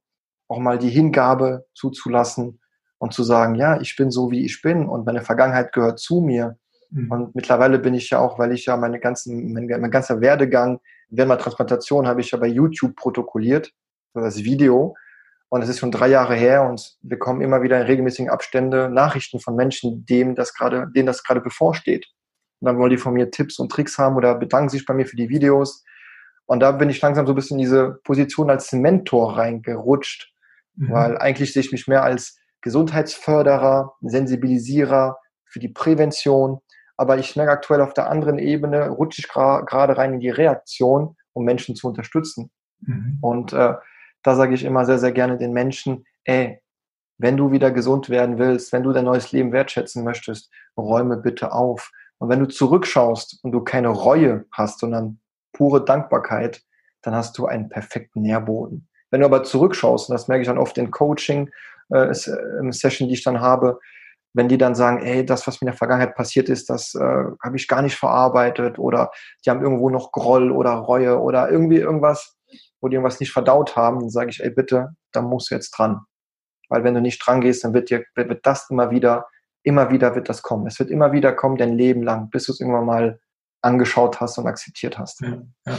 auch 0.49 0.59
mal 0.59 0.79
die 0.79 0.91
Hingabe 0.91 1.67
zuzulassen 1.75 2.61
und 2.99 3.13
zu 3.13 3.25
sagen, 3.25 3.57
ja, 3.57 3.81
ich 3.81 3.97
bin 3.97 4.11
so, 4.11 4.31
wie 4.31 4.45
ich 4.45 4.63
bin 4.63 4.87
und 4.87 5.07
meine 5.07 5.23
Vergangenheit 5.23 5.73
gehört 5.73 5.99
zu 5.99 6.21
mir. 6.21 6.59
Mhm. 6.91 7.11
Und 7.11 7.35
mittlerweile 7.35 7.79
bin 7.79 7.95
ich 7.95 8.11
ja 8.11 8.21
auch, 8.21 8.39
weil 8.39 8.53
ich 8.53 8.67
ja 8.67 8.77
meine 8.77 9.01
ganzen, 9.01 9.53
mein, 9.53 9.67
mein 9.67 9.91
ganzer 9.91 10.21
Werdegang 10.21 10.81
während 11.09 11.29
meiner 11.29 11.41
Transplantation 11.41 12.07
habe 12.07 12.21
ich 12.21 12.31
ja 12.31 12.39
bei 12.39 12.47
YouTube 12.47 12.97
protokolliert, 12.97 13.73
das 14.15 14.45
Video. 14.45 14.95
Und 15.49 15.63
es 15.63 15.69
ist 15.69 15.79
schon 15.79 15.93
drei 15.93 16.09
Jahre 16.09 16.35
her 16.35 16.69
und 16.69 16.97
wir 17.03 17.11
bekommen 17.11 17.41
immer 17.41 17.63
wieder 17.63 17.81
in 17.81 17.87
regelmäßigen 17.87 18.31
Abstände 18.31 18.91
Nachrichten 18.91 19.39
von 19.39 19.55
Menschen, 19.55 20.05
dem 20.05 20.35
das 20.35 20.55
gerade, 20.55 20.89
denen 20.95 21.07
das 21.07 21.23
gerade 21.23 21.41
bevorsteht. 21.41 22.07
Und 22.61 22.67
dann 22.67 22.79
wollen 22.79 22.91
die 22.91 22.99
von 22.99 23.15
mir 23.15 23.31
Tipps 23.31 23.59
und 23.59 23.71
Tricks 23.71 23.99
haben 23.99 24.17
oder 24.17 24.35
bedanken 24.35 24.71
sich 24.71 24.85
bei 24.87 24.95
mir 24.95 25.07
für 25.07 25.17
die 25.17 25.29
Videos. 25.29 25.85
Und 26.47 26.61
da 26.61 26.73
bin 26.73 26.91
ich 26.91 27.01
langsam 27.01 27.27
so 27.27 27.33
ein 27.33 27.37
bisschen 27.37 27.59
in 27.59 27.65
diese 27.65 28.01
Position 28.05 28.51
als 28.51 28.73
Mentor 28.73 29.37
reingerutscht, 29.37 30.33
mhm. 30.75 30.93
weil 30.93 31.19
eigentlich 31.19 31.53
sehe 31.53 31.61
ich 31.61 31.73
mich 31.73 31.87
mehr 31.87 32.03
als 32.03 32.39
Gesundheitsförderer, 32.63 33.95
Sensibilisierer 34.01 35.19
für 35.45 35.61
die 35.61 35.69
Prävention. 35.69 36.61
Aber 36.97 37.19
ich 37.19 37.37
merke 37.37 37.53
aktuell 37.53 37.83
auf 37.83 37.95
der 37.95 38.11
anderen 38.11 38.39
Ebene, 38.39 38.89
rutsche 38.89 39.21
ich 39.21 39.29
gerade 39.29 39.97
rein 39.97 40.15
in 40.15 40.21
die 40.21 40.31
Reaktion, 40.31 41.17
um 41.35 41.45
Menschen 41.45 41.77
zu 41.77 41.87
unterstützen. 41.89 42.51
Mhm. 42.81 43.19
Und 43.21 43.53
äh, 43.53 43.75
da 44.27 44.35
sage 44.35 44.55
ich 44.55 44.65
immer 44.65 44.85
sehr, 44.85 44.99
sehr 44.99 45.13
gerne 45.13 45.39
den 45.39 45.53
Menschen, 45.53 46.05
ey, 46.25 46.61
wenn 47.19 47.37
du 47.37 47.53
wieder 47.53 47.71
gesund 47.71 48.11
werden 48.11 48.39
willst, 48.39 48.73
wenn 48.73 48.83
du 48.83 48.93
dein 48.93 49.05
neues 49.05 49.31
Leben 49.31 49.53
wertschätzen 49.53 50.03
möchtest, 50.03 50.51
räume 50.77 51.17
bitte 51.17 51.53
auf. 51.53 51.93
Und 52.19 52.29
wenn 52.29 52.41
du 52.41 52.49
zurückschaust 52.49 53.39
und 53.43 53.53
du 53.53 53.63
keine 53.63 53.89
Reue 53.89 54.45
hast, 54.53 54.81
sondern 54.81 55.21
pure 55.53 55.85
Dankbarkeit, 55.85 56.63
dann 57.03 57.15
hast 57.15 57.39
du 57.39 57.47
einen 57.47 57.69
perfekten 57.69 58.23
Nährboden. 58.23 58.89
Wenn 59.11 59.21
du 59.21 59.27
aber 59.27 59.45
zurückschaust, 59.45 60.11
und 60.11 60.15
das 60.15 60.27
merke 60.27 60.43
ich 60.43 60.49
dann 60.49 60.59
oft 60.59 60.77
in 60.77 60.91
Coaching, 60.91 61.51
äh, 61.91 62.09
äh 62.09 62.73
Session, 62.73 63.09
die 63.09 63.15
ich 63.15 63.23
dann 63.23 63.41
habe, 63.41 63.79
wenn 64.35 64.49
die 64.49 64.59
dann 64.59 64.75
sagen, 64.75 64.99
ey, 64.99 65.25
das, 65.25 65.47
was 65.47 65.61
mir 65.61 65.69
in 65.69 65.73
der 65.73 65.79
Vergangenheit 65.79 66.17
passiert 66.17 66.49
ist, 66.49 66.69
das 66.69 66.95
äh, 66.95 67.25
habe 67.43 67.57
ich 67.57 67.69
gar 67.69 67.81
nicht 67.81 67.97
verarbeitet 67.97 68.79
oder 68.79 69.13
die 69.45 69.51
haben 69.51 69.63
irgendwo 69.63 69.89
noch 69.89 70.11
Groll 70.11 70.51
oder 70.51 70.73
Reue 70.73 71.21
oder 71.21 71.49
irgendwie 71.49 71.79
irgendwas, 71.79 72.36
wo 72.87 72.89
die 72.89 72.95
irgendwas 72.95 73.19
nicht 73.19 73.33
verdaut 73.33 73.75
haben, 73.75 73.99
dann 73.99 74.11
sage 74.11 74.31
ich, 74.31 74.41
ey, 74.45 74.51
bitte, 74.51 74.91
da 75.11 75.21
musst 75.21 75.51
du 75.51 75.57
jetzt 75.57 75.73
dran. 75.73 76.03
Weil 76.69 76.85
wenn 76.85 76.95
du 76.95 77.01
nicht 77.01 77.19
dran 77.19 77.41
gehst, 77.41 77.65
dann 77.65 77.75
wird 77.75 77.91
dir, 77.91 78.05
wird 78.15 78.47
das 78.47 78.71
immer 78.71 78.93
wieder, 78.93 79.27
immer 79.65 79.91
wieder 79.91 80.15
wird 80.15 80.29
das 80.29 80.43
kommen. 80.43 80.69
Es 80.69 80.79
wird 80.79 80.91
immer 80.91 81.11
wieder 81.11 81.33
kommen, 81.33 81.57
dein 81.57 81.77
Leben 81.77 82.05
lang, 82.05 82.31
bis 82.31 82.45
du 82.45 82.53
es 82.53 82.61
irgendwann 82.61 82.87
mal 82.87 83.19
angeschaut 83.61 84.21
hast 84.21 84.39
und 84.39 84.47
akzeptiert 84.47 84.99
hast. 84.99 85.21
Ja, 85.21 85.43
ja. 85.67 85.79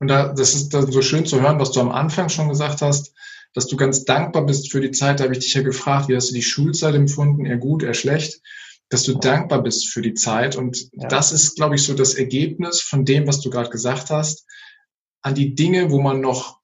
Und 0.00 0.08
da, 0.08 0.34
das 0.34 0.54
ist 0.54 0.74
dann 0.74 0.92
so 0.92 1.00
schön 1.00 1.24
zu 1.24 1.40
hören, 1.40 1.58
was 1.58 1.72
du 1.72 1.80
am 1.80 1.90
Anfang 1.90 2.28
schon 2.28 2.50
gesagt 2.50 2.82
hast, 2.82 3.14
dass 3.54 3.66
du 3.66 3.76
ganz 3.76 4.04
dankbar 4.04 4.44
bist 4.44 4.70
für 4.70 4.82
die 4.82 4.90
Zeit. 4.90 5.18
Da 5.18 5.24
habe 5.24 5.32
ich 5.32 5.38
dich 5.38 5.54
ja 5.54 5.62
gefragt, 5.62 6.08
wie 6.08 6.16
hast 6.16 6.28
du 6.28 6.34
die 6.34 6.42
Schulzeit 6.42 6.94
empfunden? 6.94 7.46
Eher 7.46 7.56
gut, 7.56 7.82
eher 7.82 7.94
schlecht? 7.94 8.42
Dass 8.90 9.04
du 9.04 9.12
ja. 9.12 9.18
dankbar 9.18 9.62
bist 9.62 9.88
für 9.88 10.02
die 10.02 10.12
Zeit. 10.12 10.56
Und 10.56 10.90
das 10.92 11.32
ist, 11.32 11.54
glaube 11.56 11.76
ich, 11.76 11.84
so 11.84 11.94
das 11.94 12.14
Ergebnis 12.14 12.82
von 12.82 13.06
dem, 13.06 13.26
was 13.26 13.40
du 13.40 13.48
gerade 13.48 13.70
gesagt 13.70 14.10
hast. 14.10 14.46
An 15.24 15.34
die 15.34 15.54
Dinge, 15.54 15.90
wo 15.90 16.00
man 16.00 16.20
noch 16.20 16.60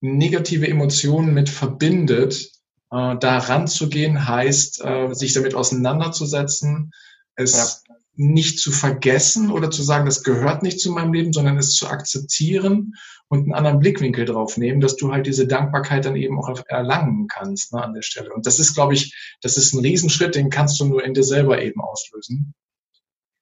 negative 0.00 0.68
Emotionen 0.68 1.34
mit 1.34 1.48
verbindet, 1.48 2.52
äh, 2.90 3.16
da 3.16 3.38
ranzugehen, 3.38 4.28
heißt, 4.28 4.84
äh, 4.84 5.14
sich 5.14 5.32
damit 5.32 5.54
auseinanderzusetzen, 5.54 6.92
es 7.34 7.84
ja 7.86 7.94
nicht 8.16 8.60
zu 8.60 8.70
vergessen 8.70 9.50
oder 9.50 9.70
zu 9.70 9.82
sagen, 9.82 10.06
das 10.06 10.22
gehört 10.22 10.62
nicht 10.62 10.80
zu 10.80 10.90
meinem 10.92 11.12
Leben, 11.12 11.32
sondern 11.32 11.58
es 11.58 11.74
zu 11.74 11.88
akzeptieren 11.88 12.94
und 13.28 13.40
einen 13.40 13.54
anderen 13.54 13.80
Blickwinkel 13.80 14.24
drauf 14.24 14.56
nehmen, 14.56 14.80
dass 14.80 14.96
du 14.96 15.12
halt 15.12 15.26
diese 15.26 15.46
Dankbarkeit 15.46 16.04
dann 16.04 16.16
eben 16.16 16.38
auch 16.38 16.62
erlangen 16.68 17.26
kannst 17.26 17.72
ne, 17.72 17.82
an 17.82 17.94
der 17.94 18.02
Stelle. 18.02 18.32
Und 18.32 18.46
das 18.46 18.58
ist, 18.58 18.74
glaube 18.74 18.94
ich, 18.94 19.36
das 19.40 19.56
ist 19.56 19.74
ein 19.74 19.80
Riesenschritt, 19.80 20.36
den 20.36 20.50
kannst 20.50 20.78
du 20.80 20.84
nur 20.84 21.04
in 21.04 21.14
dir 21.14 21.24
selber 21.24 21.60
eben 21.60 21.80
auslösen. 21.80 22.54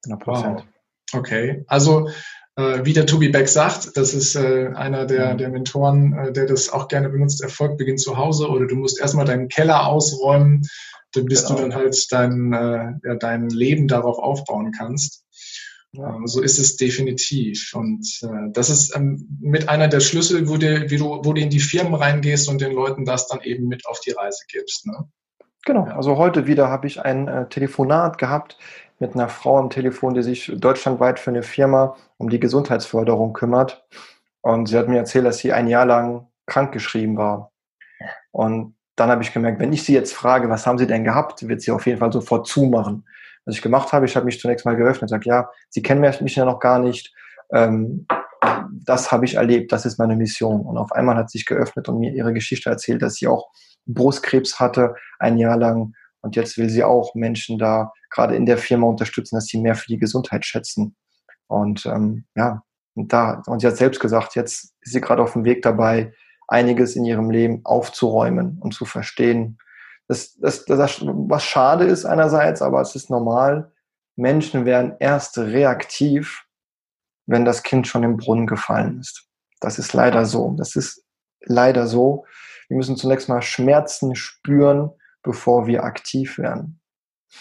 100%. 0.06 0.26
Wow. 0.26 0.64
Okay, 1.12 1.64
also 1.66 2.08
wie 2.56 2.92
der 2.92 3.06
Tobi 3.06 3.30
Beck 3.30 3.48
sagt, 3.48 3.96
das 3.96 4.12
ist 4.12 4.34
äh, 4.34 4.68
einer 4.74 5.06
der, 5.06 5.32
mhm. 5.32 5.38
der 5.38 5.48
Mentoren, 5.48 6.12
äh, 6.12 6.32
der 6.32 6.46
das 6.46 6.70
auch 6.70 6.88
gerne 6.88 7.08
benutzt, 7.08 7.42
Erfolg 7.42 7.78
beginnt 7.78 8.00
zu 8.00 8.18
Hause 8.18 8.48
oder 8.48 8.66
du 8.66 8.76
musst 8.76 9.00
erstmal 9.00 9.24
deinen 9.24 9.48
Keller 9.48 9.86
ausräumen, 9.86 10.62
dann 11.12 11.24
bist 11.26 11.46
genau. 11.46 11.56
du 11.56 11.62
dann 11.62 11.74
halt 11.74 12.12
dein, 12.12 12.52
äh, 12.52 13.08
ja, 13.08 13.14
dein 13.14 13.48
Leben 13.48 13.88
darauf 13.88 14.18
aufbauen 14.18 14.72
kannst. 14.76 15.24
Ja. 15.92 16.16
Ähm, 16.16 16.26
so 16.26 16.40
ist 16.40 16.58
es 16.58 16.76
definitiv. 16.76 17.72
Und 17.74 18.06
äh, 18.22 18.50
das 18.52 18.70
ist 18.70 18.96
ähm, 18.96 19.26
mit 19.40 19.68
einer 19.68 19.88
der 19.88 20.00
Schlüssel, 20.00 20.48
wo 20.48 20.56
du, 20.56 20.90
wie 20.90 20.96
du, 20.96 21.20
wo 21.22 21.32
du 21.32 21.40
in 21.40 21.50
die 21.50 21.60
Firmen 21.60 21.94
reingehst 21.94 22.48
und 22.48 22.60
den 22.60 22.72
Leuten 22.72 23.04
das 23.04 23.28
dann 23.28 23.40
eben 23.42 23.68
mit 23.68 23.86
auf 23.86 24.00
die 24.00 24.12
Reise 24.12 24.44
gibst. 24.48 24.86
Ne? 24.86 25.08
Genau, 25.64 25.84
also 25.84 26.16
heute 26.16 26.46
wieder 26.46 26.68
habe 26.68 26.86
ich 26.86 27.00
ein 27.00 27.28
äh, 27.28 27.48
Telefonat 27.48 28.18
gehabt 28.18 28.58
mit 29.02 29.14
einer 29.14 29.28
Frau 29.28 29.58
am 29.58 29.68
Telefon, 29.68 30.14
die 30.14 30.22
sich 30.22 30.52
deutschlandweit 30.54 31.18
für 31.18 31.30
eine 31.30 31.42
Firma 31.42 31.96
um 32.18 32.30
die 32.30 32.38
Gesundheitsförderung 32.38 33.32
kümmert. 33.32 33.84
Und 34.42 34.68
sie 34.68 34.78
hat 34.78 34.88
mir 34.88 34.98
erzählt, 34.98 35.26
dass 35.26 35.38
sie 35.38 35.52
ein 35.52 35.66
Jahr 35.66 35.84
lang 35.84 36.28
krankgeschrieben 36.46 37.16
war. 37.16 37.50
Und 38.30 38.76
dann 38.94 39.10
habe 39.10 39.22
ich 39.22 39.32
gemerkt, 39.32 39.58
wenn 39.58 39.72
ich 39.72 39.82
sie 39.82 39.92
jetzt 39.92 40.14
frage, 40.14 40.48
was 40.48 40.66
haben 40.66 40.78
sie 40.78 40.86
denn 40.86 41.02
gehabt, 41.02 41.46
wird 41.48 41.62
sie 41.62 41.72
auf 41.72 41.84
jeden 41.86 41.98
Fall 41.98 42.12
sofort 42.12 42.46
zumachen. 42.46 43.04
Was 43.44 43.56
ich 43.56 43.62
gemacht 43.62 43.92
habe, 43.92 44.06
ich 44.06 44.14
habe 44.14 44.24
mich 44.24 44.38
zunächst 44.38 44.64
mal 44.64 44.76
geöffnet 44.76 45.02
und 45.02 45.06
gesagt, 45.08 45.26
ja, 45.26 45.50
Sie 45.68 45.82
kennen 45.82 46.00
mich 46.00 46.36
ja 46.36 46.44
noch 46.44 46.60
gar 46.60 46.78
nicht. 46.78 47.12
Ähm, 47.52 48.06
das 48.84 49.10
habe 49.10 49.24
ich 49.24 49.34
erlebt, 49.34 49.72
das 49.72 49.84
ist 49.84 49.98
meine 49.98 50.14
Mission. 50.14 50.60
Und 50.60 50.78
auf 50.78 50.92
einmal 50.92 51.16
hat 51.16 51.30
sie 51.30 51.38
sich 51.38 51.46
geöffnet 51.46 51.88
und 51.88 51.98
mir 51.98 52.12
ihre 52.12 52.32
Geschichte 52.32 52.70
erzählt, 52.70 53.02
dass 53.02 53.16
sie 53.16 53.26
auch 53.26 53.50
Brustkrebs 53.86 54.60
hatte, 54.60 54.94
ein 55.18 55.38
Jahr 55.38 55.56
lang. 55.56 55.94
Und 56.22 56.36
jetzt 56.36 56.56
will 56.56 56.70
sie 56.70 56.84
auch 56.84 57.14
Menschen 57.14 57.58
da 57.58 57.92
gerade 58.10 58.36
in 58.36 58.46
der 58.46 58.58
Firma 58.58 58.86
unterstützen, 58.86 59.36
dass 59.36 59.46
sie 59.46 59.58
mehr 59.58 59.74
für 59.74 59.88
die 59.88 59.98
Gesundheit 59.98 60.46
schätzen. 60.46 60.96
Und 61.48 61.84
ähm, 61.86 62.24
ja, 62.34 62.62
und 62.94 63.12
da, 63.12 63.42
und 63.46 63.60
sie 63.60 63.66
hat 63.66 63.76
selbst 63.76 64.00
gesagt, 64.00 64.34
jetzt 64.34 64.74
ist 64.80 64.92
sie 64.92 65.00
gerade 65.00 65.22
auf 65.22 65.32
dem 65.32 65.44
Weg 65.44 65.62
dabei, 65.62 66.12
einiges 66.48 66.96
in 66.96 67.04
ihrem 67.04 67.30
Leben 67.30 67.62
aufzuräumen 67.64 68.58
und 68.60 68.74
zu 68.74 68.84
verstehen. 68.84 69.58
Das, 70.08 70.34
das, 70.36 70.64
das, 70.64 71.00
was 71.02 71.44
schade 71.44 71.84
ist 71.84 72.04
einerseits, 72.04 72.60
aber 72.62 72.80
es 72.80 72.94
ist 72.94 73.10
normal. 73.10 73.72
Menschen 74.16 74.64
werden 74.64 74.94
erst 75.00 75.38
reaktiv, 75.38 76.44
wenn 77.26 77.44
das 77.44 77.62
Kind 77.62 77.86
schon 77.86 78.02
im 78.02 78.16
Brunnen 78.18 78.46
gefallen 78.46 79.00
ist. 79.00 79.26
Das 79.60 79.78
ist 79.78 79.94
leider 79.94 80.26
so. 80.26 80.54
Das 80.58 80.76
ist 80.76 81.04
leider 81.40 81.86
so. 81.86 82.26
Wir 82.68 82.76
müssen 82.76 82.96
zunächst 82.96 83.28
mal 83.28 83.42
Schmerzen 83.42 84.14
spüren, 84.14 84.90
bevor 85.22 85.66
wir 85.66 85.84
aktiv 85.84 86.38
werden. 86.38 86.80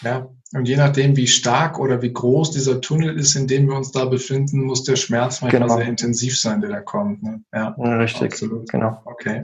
Ja, 0.02 0.30
und 0.54 0.68
je 0.68 0.76
nachdem, 0.76 1.16
wie 1.16 1.28
stark 1.28 1.80
oder 1.80 2.02
wie 2.02 2.12
groß 2.12 2.52
dieser 2.52 2.82
Tunnel 2.82 3.18
ist, 3.18 3.36
in 3.36 3.48
dem 3.48 3.68
wir 3.68 3.76
uns 3.76 3.92
da 3.92 4.06
befinden, 4.06 4.64
muss 4.64 4.84
der 4.84 4.98
Schmerz 4.98 5.42
manchmal 5.42 5.62
genau. 5.62 5.78
sehr 5.78 5.88
intensiv 5.88 6.40
sein, 6.40 6.62
der 6.62 6.70
da 6.70 6.82
kommt. 6.82 7.24
Ne? 7.24 7.44
Ja, 7.54 7.70
richtig. 7.78 8.34
Absolut. 8.34 8.70
Genau. 8.70 9.02
Okay. 9.06 9.42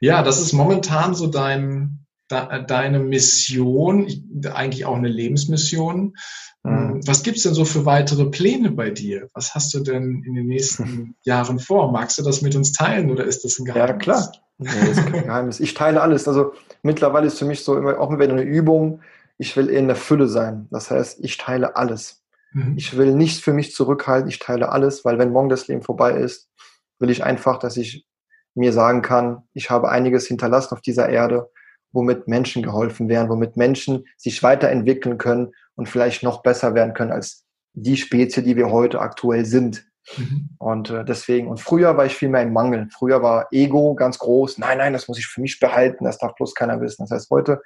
Ja, 0.00 0.22
das 0.22 0.40
ist 0.40 0.52
momentan 0.52 1.14
so 1.14 1.26
dein, 1.26 2.06
deine 2.28 3.00
Mission, 3.00 4.06
eigentlich 4.52 4.84
auch 4.84 4.96
eine 4.96 5.08
Lebensmission. 5.08 6.14
Mhm. 6.62 7.00
Was 7.04 7.24
gibt's 7.24 7.42
denn 7.42 7.54
so 7.54 7.64
für 7.64 7.84
weitere 7.84 8.26
Pläne 8.26 8.70
bei 8.70 8.90
dir? 8.90 9.28
Was 9.34 9.56
hast 9.56 9.74
du 9.74 9.80
denn 9.80 10.22
in 10.24 10.34
den 10.34 10.46
nächsten 10.46 11.16
Jahren 11.22 11.58
vor? 11.58 11.90
Magst 11.90 12.18
du 12.18 12.22
das 12.22 12.42
mit 12.42 12.54
uns 12.54 12.72
teilen 12.72 13.10
oder 13.10 13.24
ist 13.24 13.44
das 13.44 13.58
ein 13.58 13.64
Geheimnis? 13.64 13.90
Ja, 13.90 13.96
klar. 13.98 14.32
Nee, 14.58 14.70
das 14.80 14.98
ist 14.98 15.06
kein 15.06 15.24
Geheimnis. 15.24 15.60
Ich 15.60 15.74
teile 15.74 16.00
alles. 16.00 16.28
Also 16.28 16.52
mittlerweile 16.82 17.26
ist 17.26 17.38
für 17.38 17.44
mich 17.44 17.64
so 17.64 17.76
immer 17.76 17.98
auch 17.98 18.10
immer 18.10 18.18
wieder 18.18 18.32
eine 18.32 18.42
Übung, 18.42 19.00
ich 19.38 19.56
will 19.56 19.68
in 19.68 19.86
der 19.86 19.96
Fülle 19.96 20.28
sein. 20.28 20.68
Das 20.70 20.90
heißt, 20.90 21.24
ich 21.24 21.36
teile 21.36 21.76
alles. 21.76 22.22
Mhm. 22.52 22.74
Ich 22.76 22.96
will 22.96 23.14
nichts 23.14 23.40
für 23.40 23.52
mich 23.52 23.74
zurückhalten, 23.74 24.28
ich 24.28 24.38
teile 24.38 24.70
alles, 24.70 25.04
weil 25.04 25.18
wenn 25.18 25.32
morgen 25.32 25.48
das 25.48 25.68
Leben 25.68 25.82
vorbei 25.82 26.12
ist, 26.12 26.50
will 26.98 27.10
ich 27.10 27.24
einfach, 27.24 27.58
dass 27.58 27.76
ich 27.76 28.06
mir 28.54 28.72
sagen 28.72 29.02
kann, 29.02 29.42
ich 29.54 29.70
habe 29.70 29.88
einiges 29.88 30.26
hinterlassen 30.26 30.74
auf 30.74 30.82
dieser 30.82 31.08
Erde 31.08 31.50
womit 31.92 32.26
Menschen 32.26 32.62
geholfen 32.62 33.08
werden, 33.08 33.28
womit 33.28 33.56
Menschen 33.56 34.06
sich 34.16 34.42
weiterentwickeln 34.42 35.18
können 35.18 35.52
und 35.74 35.88
vielleicht 35.88 36.22
noch 36.22 36.42
besser 36.42 36.74
werden 36.74 36.94
können 36.94 37.12
als 37.12 37.44
die 37.74 37.96
Spezie, 37.96 38.42
die 38.42 38.56
wir 38.56 38.70
heute 38.70 39.00
aktuell 39.00 39.44
sind. 39.44 39.86
Mhm. 40.16 40.50
Und 40.58 40.90
äh, 40.90 41.04
deswegen, 41.04 41.48
und 41.48 41.60
früher 41.60 41.96
war 41.96 42.06
ich 42.06 42.14
viel 42.14 42.28
mehr 42.28 42.42
im 42.42 42.52
Mangel. 42.52 42.88
Früher 42.90 43.22
war 43.22 43.48
Ego 43.50 43.94
ganz 43.94 44.18
groß. 44.18 44.58
Nein, 44.58 44.78
nein, 44.78 44.92
das 44.92 45.08
muss 45.08 45.18
ich 45.18 45.26
für 45.26 45.40
mich 45.40 45.60
behalten, 45.60 46.04
das 46.04 46.18
darf 46.18 46.34
bloß 46.34 46.54
keiner 46.54 46.80
wissen. 46.80 47.02
Das 47.02 47.10
heißt, 47.10 47.30
heute, 47.30 47.60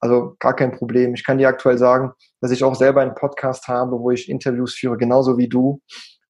also 0.00 0.36
gar 0.38 0.54
kein 0.54 0.72
Problem. 0.72 1.14
Ich 1.14 1.24
kann 1.24 1.38
dir 1.38 1.48
aktuell 1.48 1.78
sagen, 1.78 2.12
dass 2.40 2.50
ich 2.50 2.62
auch 2.64 2.74
selber 2.74 3.00
einen 3.00 3.14
Podcast 3.14 3.68
habe, 3.68 3.98
wo 4.00 4.10
ich 4.10 4.28
Interviews 4.28 4.74
führe, 4.74 4.96
genauso 4.96 5.38
wie 5.38 5.48
du, 5.48 5.80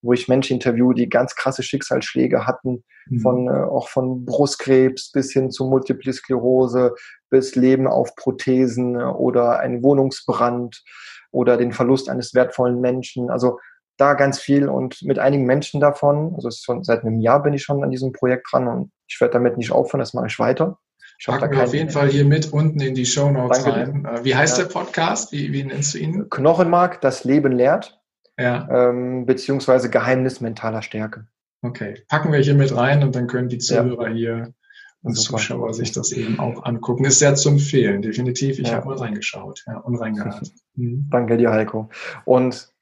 wo 0.03 0.13
ich 0.13 0.29
Menschen 0.29 0.55
interviewe, 0.55 0.95
die 0.95 1.09
ganz 1.09 1.35
krasse 1.35 1.63
Schicksalsschläge 1.63 2.47
hatten, 2.47 2.85
mhm. 3.07 3.21
von, 3.21 3.49
äh, 3.49 3.65
auch 3.65 3.89
von 3.89 4.25
Brustkrebs 4.25 5.11
bis 5.13 5.33
hin 5.33 5.51
zu 5.51 5.65
Multiple 5.65 6.13
Sklerose, 6.13 6.95
bis 7.31 7.57
Leben 7.57 7.87
auf 7.87 8.15
Prothesen 8.15 8.97
oder 8.97 9.59
ein 9.61 9.83
Wohnungsbrand 9.83 10.85
oder 11.31 11.57
den 11.57 11.73
Verlust 11.73 12.09
eines 12.09 12.35
wertvollen 12.35 12.81
Menschen. 12.81 13.31
Also 13.31 13.59
da 13.97 14.15
ganz 14.15 14.41
viel 14.41 14.69
und 14.69 15.03
mit 15.03 15.19
einigen 15.19 15.45
Menschen 15.45 15.81
davon, 15.81 16.35
also 16.35 16.51
schon 16.51 16.85
seit 16.85 17.03
einem 17.03 17.21
Jahr 17.21 17.43
bin 17.43 17.55
ich 17.55 17.63
schon 17.63 17.83
an 17.85 17.91
diesem 17.91 18.13
Projekt 18.13 18.49
dran 18.51 18.69
und 18.69 18.93
ich 19.07 19.21
werde 19.21 19.35
damit 19.35 19.57
nicht 19.57 19.71
aufhören, 19.71 20.01
das 20.01 20.15
mache 20.15 20.27
ich 20.27 20.39
weiter. 20.39 20.79
Ich 21.19 21.27
Packen 21.27 21.57
wir 21.57 21.63
auf 21.63 21.75
jeden 21.75 21.91
Fall 21.91 22.09
hier 22.09 22.25
mit 22.25 22.53
unten 22.53 22.81
in 22.81 22.95
die 22.95 23.07
Show 23.07 23.31
Notes 23.31 23.65
rein. 23.67 24.05
Äh, 24.05 24.25
wie 24.25 24.35
heißt 24.35 24.59
ja. 24.59 24.65
der 24.65 24.71
Podcast? 24.71 25.33
Wie, 25.33 25.53
wie 25.53 25.63
nennst 25.63 25.95
du 25.95 25.99
ihn? 25.99 26.29
Knochenmark, 26.29 27.01
das 27.01 27.25
Leben 27.25 27.53
lehrt. 27.53 28.01
Ja. 28.37 28.69
Ähm, 28.69 29.27
beziehungsweise 29.27 29.91
Geheimnis 29.91 30.41
mentaler 30.41 30.83
Stärke. 30.83 31.29
Okay, 31.63 32.03
packen 32.09 32.33
wir 32.33 32.41
hier 32.41 32.55
mit 32.55 32.77
rein 32.77 33.03
und 33.05 33.15
dann 33.15 33.29
können 33.29 33.49
die 33.49 33.59
Zuhörer 33.59 34.09
ja. 34.09 34.15
hier 34.15 34.55
und 35.03 35.17
Super. 35.17 35.39
Zuschauer 35.39 35.73
sich 35.73 35.93
das 35.93 36.13
eben 36.13 36.41
auch 36.41 36.65
angucken. 36.65 37.05
Ist 37.05 37.21
sehr 37.21 37.37
zu 37.37 37.51
empfehlen, 37.51 38.03
definitiv. 38.03 38.59
Ich 38.59 38.69
ja. 38.69 38.77
habe 38.77 38.89
mal 38.89 38.97
reingeschaut 38.97 39.63
ja, 39.67 39.79
und 39.79 39.97
reingehört. 39.97 40.51
Mhm. 40.77 41.07
Danke 41.09 41.37
dir, 41.37 41.53
Heiko. 41.53 41.89
Und 42.25 42.74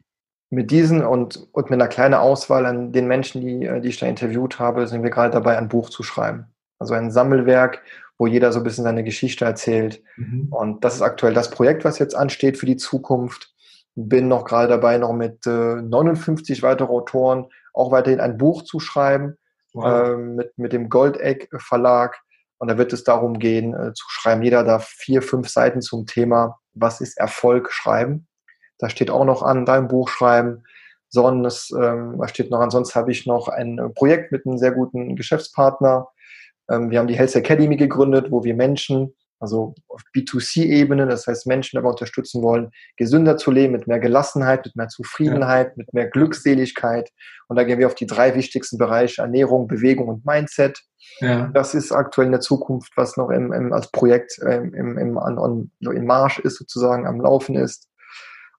mit 0.53 0.71
diesen 0.71 1.03
und, 1.03 1.49
und 1.53 1.71
mit 1.71 1.81
einer 1.81 1.89
kleinen 1.89 2.13
Auswahl 2.13 2.67
an 2.67 2.93
den 2.93 3.07
Menschen, 3.07 3.41
die, 3.41 3.65
äh, 3.65 3.81
die 3.81 3.89
ich 3.89 3.99
da 3.99 4.07
interviewt 4.07 4.59
habe, 4.59 4.87
sind 4.87 5.03
wir 5.03 5.09
gerade 5.09 5.33
dabei, 5.33 5.57
ein 5.57 5.71
Buch 5.71 5.89
zu 5.89 6.03
schreiben. 6.03 6.45
Also 6.79 6.93
ein 6.93 7.11
Sammelwerk, 7.11 7.81
wo 8.19 8.27
jeder 8.27 8.53
so 8.53 8.61
ein 8.61 8.63
bisschen 8.63 8.85
seine 8.85 9.03
Geschichte 9.03 9.47
erzählt. 9.47 10.03
Mhm. 10.17 10.49
Und 10.51 10.85
das 10.85 10.97
ist 10.97 11.03
aktuell 11.03 11.33
das 11.33 11.51
Projekt, 11.51 11.87
was 11.87 11.99
jetzt 11.99 12.15
ansteht 12.15 12.59
für 12.59 12.67
die 12.67 12.77
Zukunft. 12.77 13.55
Bin 13.95 14.29
noch 14.29 14.45
gerade 14.45 14.69
dabei, 14.69 14.99
noch 14.99 15.15
mit 15.15 15.47
äh, 15.47 15.77
59 15.77 16.63
weiteren 16.63 16.91
Autoren 16.91 17.47
auch 17.73 17.91
weiterhin 17.91 18.21
ein 18.21 18.37
Buch 18.37 18.63
zu 18.63 18.79
schreiben 18.79 19.39
wow. 19.73 20.11
äh, 20.11 20.17
mit, 20.17 20.59
mit 20.59 20.73
dem 20.75 20.91
Goldeck 20.91 21.49
Verlag. 21.57 22.21
Und 22.59 22.69
da 22.69 22.77
wird 22.77 22.93
es 22.93 23.05
darum 23.05 23.39
gehen, 23.39 23.73
äh, 23.73 23.95
zu 23.95 24.05
schreiben. 24.09 24.43
Jeder 24.43 24.65
darf 24.65 24.87
vier, 24.87 25.23
fünf 25.23 25.49
Seiten 25.49 25.81
zum 25.81 26.05
Thema, 26.05 26.59
was 26.75 27.01
ist 27.01 27.17
Erfolg, 27.17 27.73
schreiben. 27.73 28.27
Da 28.83 28.89
steht 28.89 29.11
auch 29.11 29.25
noch 29.25 29.45
an, 29.45 29.65
dein 29.65 29.87
Buch 29.87 30.09
schreiben. 30.09 30.65
Sonst, 31.09 31.71
ähm, 31.71 32.15
was 32.17 32.31
steht 32.31 32.51
noch 32.51 32.59
an? 32.59 32.73
Sonst 32.73 32.97
habe 32.97 33.13
ich 33.13 33.27
noch 33.27 33.47
ein 33.47 33.79
äh, 33.79 33.89
Projekt 33.91 34.33
mit 34.33 34.45
einem 34.45 34.59
sehr 34.59 34.73
guten 34.73 35.15
Geschäftspartner. 35.15 36.09
Ähm, 36.69 36.91
wir 36.91 36.99
haben 36.99 37.07
die 37.07 37.15
Health 37.15 37.37
Academy 37.37 37.77
gegründet, 37.77 38.33
wo 38.33 38.43
wir 38.43 38.57
Menschen, 38.57 39.15
also 39.39 39.77
auf 39.89 40.03
B2C-Ebene, 40.17 41.07
das 41.07 41.29
heißt 41.29 41.47
Menschen 41.47 41.77
dabei 41.77 41.91
unterstützen 41.91 42.43
wollen, 42.43 42.73
gesünder 42.97 43.37
zu 43.37 43.53
leben, 43.53 43.73
mit 43.73 43.87
mehr 43.87 44.01
Gelassenheit, 44.01 44.65
mit 44.65 44.75
mehr 44.75 44.89
Zufriedenheit, 44.89 45.69
ja. 45.69 45.73
mit 45.77 45.95
mehr 45.95 46.09
Glückseligkeit. 46.09 47.09
Und 47.47 47.55
da 47.55 47.63
gehen 47.63 47.79
wir 47.79 47.87
auf 47.87 47.95
die 47.95 48.07
drei 48.09 48.35
wichtigsten 48.35 48.79
Bereiche 48.79 49.23
Ernährung, 49.23 49.69
Bewegung 49.69 50.09
und 50.09 50.27
Mindset. 50.27 50.81
Ja. 51.21 51.53
Das 51.55 51.75
ist 51.75 51.93
aktuell 51.93 52.27
in 52.27 52.33
der 52.33 52.41
Zukunft, 52.41 52.91
was 52.97 53.17
noch 53.17 53.31
im, 53.31 53.53
im 53.53 53.73
als 53.73 53.93
Projekt 53.93 54.41
ähm, 54.45 54.75
im, 54.75 54.99
im, 54.99 55.19
an, 55.19 55.71
im 55.79 56.05
Marsch 56.05 56.41
ist, 56.41 56.57
sozusagen 56.57 57.07
am 57.07 57.21
Laufen 57.21 57.55
ist. 57.55 57.89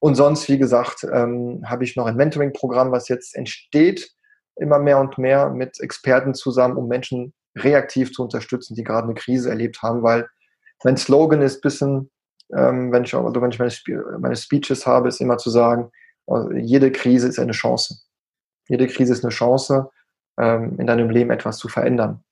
Und 0.03 0.15
sonst, 0.15 0.49
wie 0.49 0.57
gesagt, 0.57 1.07
ähm, 1.13 1.63
habe 1.65 1.85
ich 1.85 1.95
noch 1.95 2.07
ein 2.07 2.17
Mentoring-Programm, 2.17 2.91
was 2.91 3.07
jetzt 3.07 3.37
entsteht, 3.37 4.11
immer 4.57 4.77
mehr 4.77 4.99
und 4.99 5.17
mehr 5.17 5.49
mit 5.49 5.79
Experten 5.79 6.33
zusammen, 6.33 6.75
um 6.75 6.89
Menschen 6.89 7.33
reaktiv 7.57 8.11
zu 8.11 8.23
unterstützen, 8.23 8.75
die 8.75 8.83
gerade 8.83 9.05
eine 9.05 9.13
Krise 9.13 9.49
erlebt 9.49 9.81
haben, 9.81 10.03
weil 10.03 10.27
mein 10.83 10.97
Slogan 10.97 11.41
ist 11.41 11.61
bisschen, 11.61 12.11
ähm, 12.53 12.91
wenn 12.91 13.05
ich, 13.05 13.15
also 13.15 13.41
wenn 13.41 13.51
ich 13.51 13.59
meine, 13.59 14.19
meine 14.19 14.35
Speeches 14.35 14.85
habe, 14.85 15.07
ist 15.07 15.21
immer 15.21 15.37
zu 15.37 15.49
sagen, 15.49 15.89
also 16.27 16.51
jede 16.51 16.91
Krise 16.91 17.29
ist 17.29 17.39
eine 17.39 17.53
Chance. 17.53 18.01
Jede 18.67 18.87
Krise 18.87 19.13
ist 19.13 19.23
eine 19.23 19.31
Chance, 19.31 19.89
ähm, 20.37 20.77
in 20.79 20.87
deinem 20.87 21.11
Leben 21.11 21.31
etwas 21.31 21.59
zu 21.59 21.69
verändern. 21.69 22.25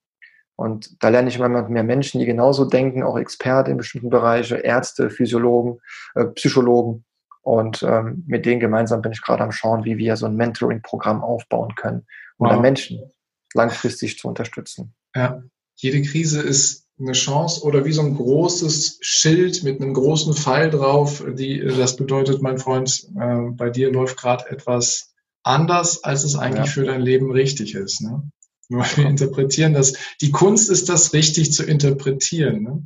Und 0.57 1.01
da 1.01 1.07
lerne 1.07 1.29
ich 1.29 1.37
immer 1.37 1.47
mehr 1.47 1.83
Menschen, 1.83 2.19
die 2.19 2.25
genauso 2.25 2.65
denken, 2.65 3.01
auch 3.01 3.17
Experten 3.17 3.71
in 3.71 3.77
bestimmten 3.77 4.09
Bereichen, 4.09 4.59
Ärzte, 4.59 5.09
Physiologen, 5.09 5.79
äh, 6.15 6.25
Psychologen. 6.25 7.05
Und 7.41 7.83
ähm, 7.83 8.23
mit 8.27 8.45
denen 8.45 8.59
gemeinsam 8.59 9.01
bin 9.01 9.11
ich 9.11 9.21
gerade 9.21 9.43
am 9.43 9.51
Schauen, 9.51 9.83
wie 9.83 9.97
wir 9.97 10.15
so 10.15 10.25
ein 10.27 10.35
Mentoring-Programm 10.35 11.23
aufbauen 11.23 11.73
können, 11.75 12.05
um 12.37 12.49
wow. 12.49 12.61
Menschen 12.61 13.11
langfristig 13.53 14.17
zu 14.19 14.27
unterstützen. 14.27 14.93
Ja, 15.15 15.41
jede 15.75 16.01
Krise 16.03 16.41
ist 16.41 16.87
eine 16.99 17.13
Chance 17.13 17.63
oder 17.63 17.85
wie 17.85 17.91
so 17.91 18.01
ein 18.01 18.15
großes 18.15 18.99
Schild 19.01 19.63
mit 19.63 19.81
einem 19.81 19.93
großen 19.93 20.33
Pfeil 20.35 20.69
drauf. 20.69 21.23
Die, 21.27 21.59
das 21.59 21.95
bedeutet, 21.95 22.41
mein 22.41 22.59
Freund, 22.59 23.07
äh, 23.19 23.49
bei 23.51 23.69
dir 23.69 23.91
läuft 23.91 24.17
gerade 24.17 24.49
etwas 24.49 25.13
anders, 25.43 26.03
als 26.03 26.23
es 26.23 26.35
eigentlich 26.35 26.67
ja. 26.67 26.71
für 26.71 26.85
dein 26.85 27.01
Leben 27.01 27.31
richtig 27.31 27.73
ist. 27.73 28.01
Ne? 28.01 28.31
Nur 28.69 28.85
wir 28.95 29.07
interpretieren 29.07 29.73
das. 29.73 29.93
Die 30.21 30.31
Kunst 30.31 30.69
ist 30.69 30.89
das 30.89 31.13
richtig 31.13 31.51
zu 31.51 31.63
interpretieren. 31.63 32.63
Ne? 32.63 32.85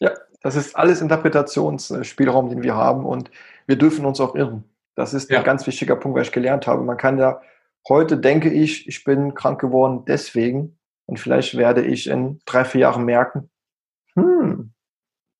Ja, 0.00 0.10
das 0.42 0.56
ist 0.56 0.76
alles 0.76 1.00
Interpretationsspielraum, 1.00 2.50
den 2.50 2.62
wir 2.62 2.74
haben 2.74 3.06
und 3.06 3.30
wir 3.66 3.76
dürfen 3.76 4.04
uns 4.04 4.20
auch 4.20 4.34
irren. 4.34 4.64
Das 4.94 5.14
ist 5.14 5.30
ja. 5.30 5.38
ein 5.38 5.44
ganz 5.44 5.66
wichtiger 5.66 5.96
Punkt, 5.96 6.18
was 6.18 6.28
ich 6.28 6.32
gelernt 6.32 6.66
habe. 6.66 6.82
Man 6.82 6.96
kann 6.96 7.18
ja, 7.18 7.40
heute 7.88 8.18
denke 8.18 8.50
ich, 8.50 8.86
ich 8.88 9.04
bin 9.04 9.34
krank 9.34 9.60
geworden 9.60 10.04
deswegen 10.06 10.78
und 11.06 11.18
vielleicht 11.18 11.56
werde 11.56 11.84
ich 11.84 12.08
in 12.08 12.40
drei, 12.44 12.64
vier 12.64 12.82
Jahren 12.82 13.04
merken, 13.04 13.50
hm, 14.14 14.72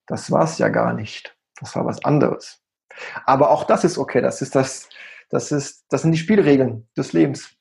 das 0.07 0.31
war 0.31 0.45
es 0.45 0.59
ja 0.59 0.69
gar 0.69 0.95
nicht. 0.95 1.37
Das 1.61 1.77
war 1.77 1.85
was 1.85 2.05
anderes. 2.05 2.61
Aber 3.25 3.51
auch 3.51 3.65
das 3.65 3.85
ist 3.85 3.99
okay. 3.99 4.21
Das 4.21 4.43
ist 4.43 4.55
das, 4.55 4.89
das 5.31 5.53
ist, 5.53 5.85
das 5.89 6.03
sind 6.03 6.13
die 6.13 6.19
Spielregeln 6.19 6.89
des 6.97 7.13
Lebens. 7.13 7.55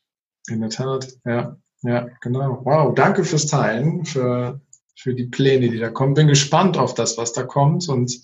In 0.48 0.62
der 0.62 0.70
Tat, 0.70 1.08
ja. 1.26 1.58
Ja, 1.84 2.08
genau. 2.22 2.62
Wow, 2.64 2.94
danke 2.94 3.24
fürs 3.24 3.48
Teilen, 3.48 4.06
für, 4.06 4.62
für 4.96 5.14
die 5.14 5.28
Pläne, 5.28 5.70
die 5.70 5.80
da 5.80 5.90
kommen. 5.90 6.14
Bin 6.14 6.28
gespannt 6.28 6.78
auf 6.78 6.94
das, 6.94 7.18
was 7.18 7.34
da 7.34 7.44
kommt 7.44 7.90
und 7.90 8.22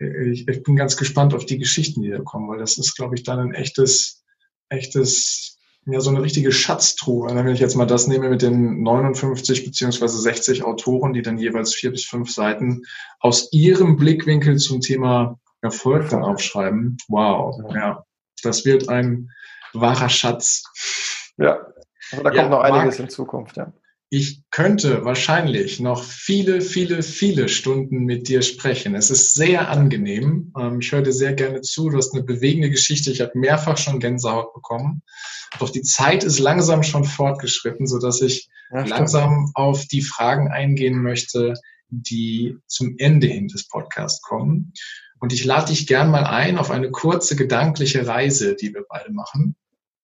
ich, 0.00 0.48
ich 0.48 0.62
bin 0.62 0.76
ganz 0.76 0.96
gespannt 0.96 1.34
auf 1.34 1.44
die 1.44 1.58
Geschichten, 1.58 2.02
die 2.02 2.10
da 2.10 2.20
kommen, 2.20 2.48
weil 2.48 2.58
das 2.58 2.78
ist, 2.78 2.96
glaube 2.96 3.14
ich, 3.14 3.22
dann 3.22 3.38
ein 3.38 3.54
echtes, 3.54 4.24
echtes, 4.70 5.58
ja, 5.86 6.00
so 6.00 6.10
eine 6.10 6.22
richtige 6.22 6.52
Schatztruhe. 6.52 7.34
Wenn 7.34 7.48
ich 7.48 7.60
jetzt 7.60 7.74
mal 7.74 7.86
das 7.86 8.06
nehme 8.06 8.30
mit 8.30 8.42
den 8.42 8.82
59 8.82 9.64
beziehungsweise 9.64 10.18
60 10.18 10.64
Autoren, 10.64 11.12
die 11.12 11.22
dann 11.22 11.38
jeweils 11.38 11.74
vier 11.74 11.90
bis 11.90 12.04
fünf 12.04 12.30
Seiten 12.30 12.82
aus 13.18 13.52
ihrem 13.52 13.96
Blickwinkel 13.96 14.56
zum 14.56 14.80
Thema 14.80 15.38
Erfolg 15.60 16.08
dann 16.08 16.22
aufschreiben. 16.22 16.96
Wow, 17.08 17.60
ja, 17.74 18.04
das 18.42 18.64
wird 18.64 18.88
ein 18.88 19.30
wahrer 19.74 20.08
Schatz. 20.08 20.64
Ja, 21.36 21.66
also 22.10 22.24
da 22.24 22.30
kommt 22.30 22.36
ja, 22.36 22.48
noch 22.48 22.60
einiges 22.60 22.98
Marc, 22.98 23.00
in 23.00 23.08
Zukunft, 23.10 23.56
ja. 23.56 23.72
Ich 24.12 24.42
könnte 24.50 25.04
wahrscheinlich 25.04 25.78
noch 25.78 26.02
viele, 26.02 26.62
viele, 26.62 27.04
viele 27.04 27.48
Stunden 27.48 28.04
mit 28.04 28.26
dir 28.26 28.42
sprechen. 28.42 28.96
Es 28.96 29.08
ist 29.08 29.34
sehr 29.34 29.68
angenehm. 29.68 30.52
Ähm, 30.58 30.80
ich 30.80 30.90
höre 30.90 31.02
dir 31.02 31.12
sehr 31.12 31.32
gerne 31.32 31.60
zu. 31.60 31.90
Du 31.90 31.96
hast 31.96 32.12
eine 32.12 32.24
bewegende 32.24 32.70
Geschichte. 32.70 33.12
Ich 33.12 33.20
habe 33.20 33.38
mehrfach 33.38 33.78
schon 33.78 34.00
Gänsehaut 34.00 34.52
bekommen. 34.52 35.02
Doch 35.60 35.70
die 35.70 35.82
Zeit 35.82 36.24
ist 36.24 36.40
langsam 36.40 36.82
schon 36.82 37.04
fortgeschritten, 37.04 37.86
so 37.86 38.00
dass 38.00 38.20
ich 38.20 38.48
ja, 38.72 38.84
langsam 38.84 39.52
auf 39.54 39.86
die 39.86 40.02
Fragen 40.02 40.48
eingehen 40.48 41.00
möchte, 41.02 41.54
die 41.88 42.56
zum 42.66 42.96
Ende 42.98 43.28
hin 43.28 43.46
des 43.46 43.68
Podcasts 43.68 44.22
kommen. 44.22 44.72
Und 45.20 45.32
ich 45.32 45.44
lade 45.44 45.68
dich 45.68 45.86
gern 45.86 46.10
mal 46.10 46.24
ein 46.24 46.58
auf 46.58 46.72
eine 46.72 46.90
kurze 46.90 47.36
gedankliche 47.36 48.08
Reise, 48.08 48.56
die 48.56 48.74
wir 48.74 48.84
beide 48.88 49.12
machen. 49.12 49.54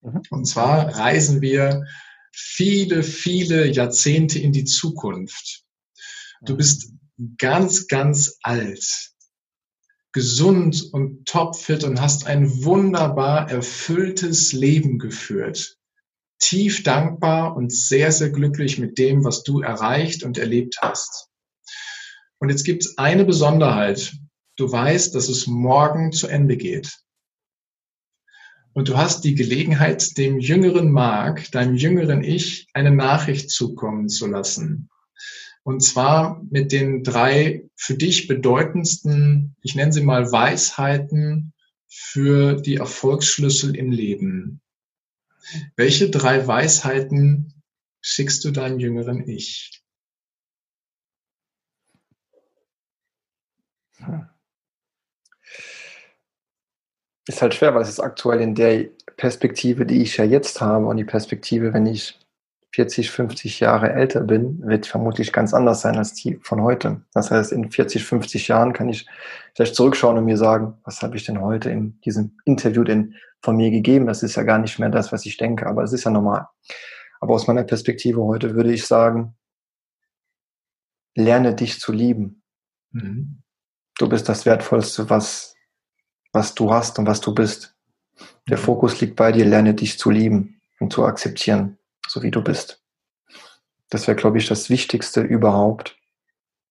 Mhm. 0.02 0.22
Und 0.30 0.44
zwar 0.44 0.96
reisen 0.96 1.40
wir 1.40 1.84
viele, 2.38 3.02
viele 3.02 3.66
Jahrzehnte 3.66 4.38
in 4.38 4.52
die 4.52 4.64
Zukunft. 4.64 5.64
Du 6.42 6.52
mhm. 6.52 6.56
bist 6.58 6.92
ganz, 7.38 7.86
ganz 7.86 8.36
alt, 8.42 9.14
gesund 10.12 10.90
und 10.92 11.26
topfit 11.26 11.82
und 11.84 11.98
hast 11.98 12.26
ein 12.26 12.62
wunderbar 12.62 13.50
erfülltes 13.50 14.52
Leben 14.52 14.98
geführt. 14.98 15.78
Tief 16.38 16.82
dankbar 16.82 17.56
und 17.56 17.72
sehr, 17.72 18.12
sehr 18.12 18.28
glücklich 18.28 18.78
mit 18.78 18.98
dem, 18.98 19.24
was 19.24 19.42
du 19.42 19.60
erreicht 19.60 20.22
und 20.22 20.36
erlebt 20.36 20.76
hast. 20.82 21.30
Und 22.38 22.50
jetzt 22.50 22.64
gibt 22.64 22.84
es 22.84 22.98
eine 22.98 23.24
Besonderheit. 23.24 24.12
Du 24.56 24.70
weißt, 24.70 25.14
dass 25.14 25.30
es 25.30 25.46
morgen 25.46 26.12
zu 26.12 26.26
Ende 26.26 26.58
geht. 26.58 26.98
Und 28.76 28.90
du 28.90 28.98
hast 28.98 29.24
die 29.24 29.34
Gelegenheit, 29.34 30.18
dem 30.18 30.38
jüngeren 30.38 30.92
Mark, 30.92 31.50
deinem 31.50 31.76
jüngeren 31.76 32.22
Ich, 32.22 32.68
eine 32.74 32.90
Nachricht 32.90 33.48
zukommen 33.48 34.10
zu 34.10 34.26
lassen. 34.26 34.90
Und 35.62 35.80
zwar 35.82 36.42
mit 36.50 36.72
den 36.72 37.02
drei 37.02 37.70
für 37.74 37.94
dich 37.94 38.28
bedeutendsten, 38.28 39.56
ich 39.62 39.76
nenne 39.76 39.94
sie 39.94 40.02
mal 40.02 40.30
Weisheiten 40.30 41.54
für 41.88 42.60
die 42.60 42.74
Erfolgsschlüssel 42.74 43.74
im 43.74 43.92
Leben. 43.92 44.60
Welche 45.76 46.10
drei 46.10 46.46
Weisheiten 46.46 47.62
schickst 48.02 48.44
du 48.44 48.50
deinem 48.50 48.78
jüngeren 48.78 49.26
Ich? 49.26 49.82
Ist 57.26 57.42
halt 57.42 57.54
schwer, 57.54 57.74
weil 57.74 57.82
es 57.82 57.88
ist 57.88 58.00
aktuell 58.00 58.40
in 58.40 58.54
der 58.54 58.86
Perspektive, 59.16 59.86
die 59.86 60.02
ich 60.02 60.16
ja 60.16 60.24
jetzt 60.24 60.60
habe 60.60 60.86
und 60.86 60.96
die 60.96 61.04
Perspektive, 61.04 61.72
wenn 61.72 61.86
ich 61.86 62.18
40, 62.76 63.10
50 63.10 63.60
Jahre 63.60 63.90
älter 63.94 64.20
bin, 64.20 64.60
wird 64.62 64.86
vermutlich 64.86 65.32
ganz 65.32 65.54
anders 65.54 65.80
sein 65.80 65.96
als 65.96 66.12
die 66.12 66.38
von 66.42 66.62
heute. 66.62 67.00
Das 67.14 67.30
heißt, 67.30 67.50
in 67.50 67.70
40, 67.70 68.04
50 68.04 68.48
Jahren 68.48 68.74
kann 68.74 68.90
ich 68.90 69.06
vielleicht 69.54 69.74
zurückschauen 69.74 70.18
und 70.18 70.26
mir 70.26 70.36
sagen, 70.36 70.74
was 70.84 71.00
habe 71.00 71.16
ich 71.16 71.24
denn 71.24 71.40
heute 71.40 71.70
in 71.70 71.98
diesem 72.02 72.36
Interview 72.44 72.84
denn 72.84 73.14
von 73.40 73.56
mir 73.56 73.70
gegeben? 73.70 74.06
Das 74.06 74.22
ist 74.22 74.36
ja 74.36 74.42
gar 74.42 74.58
nicht 74.58 74.78
mehr 74.78 74.90
das, 74.90 75.10
was 75.10 75.24
ich 75.24 75.38
denke, 75.38 75.66
aber 75.66 75.84
es 75.84 75.94
ist 75.94 76.04
ja 76.04 76.10
normal. 76.10 76.48
Aber 77.20 77.34
aus 77.34 77.46
meiner 77.46 77.64
Perspektive 77.64 78.22
heute 78.22 78.54
würde 78.54 78.74
ich 78.74 78.86
sagen, 78.86 79.34
lerne 81.16 81.54
dich 81.54 81.80
zu 81.80 81.92
lieben. 81.92 82.42
Mhm. 82.92 83.42
Du 83.98 84.06
bist 84.08 84.28
das 84.28 84.44
Wertvollste, 84.44 85.08
was, 85.08 85.55
was 86.36 86.54
du 86.54 86.72
hast 86.72 87.00
und 87.00 87.06
was 87.06 87.20
du 87.20 87.34
bist. 87.34 87.74
Der. 88.48 88.58
Fokus 88.58 89.00
liegt 89.00 89.16
bei 89.16 89.32
dir, 89.32 89.44
lerne 89.44 89.74
dich 89.74 89.98
zu 89.98 90.10
lieben 90.10 90.60
und 90.78 90.92
zu 90.92 91.04
akzeptieren 91.04 91.78
so 92.08 92.22
wie 92.22 92.30
du 92.30 92.42
bist. 92.42 92.82
Das 93.90 94.06
wäre, 94.06 94.16
glaube 94.16 94.38
ich, 94.38 94.46
das 94.46 94.70
Wichtigste 94.70 95.20
überhaupt. 95.20 95.96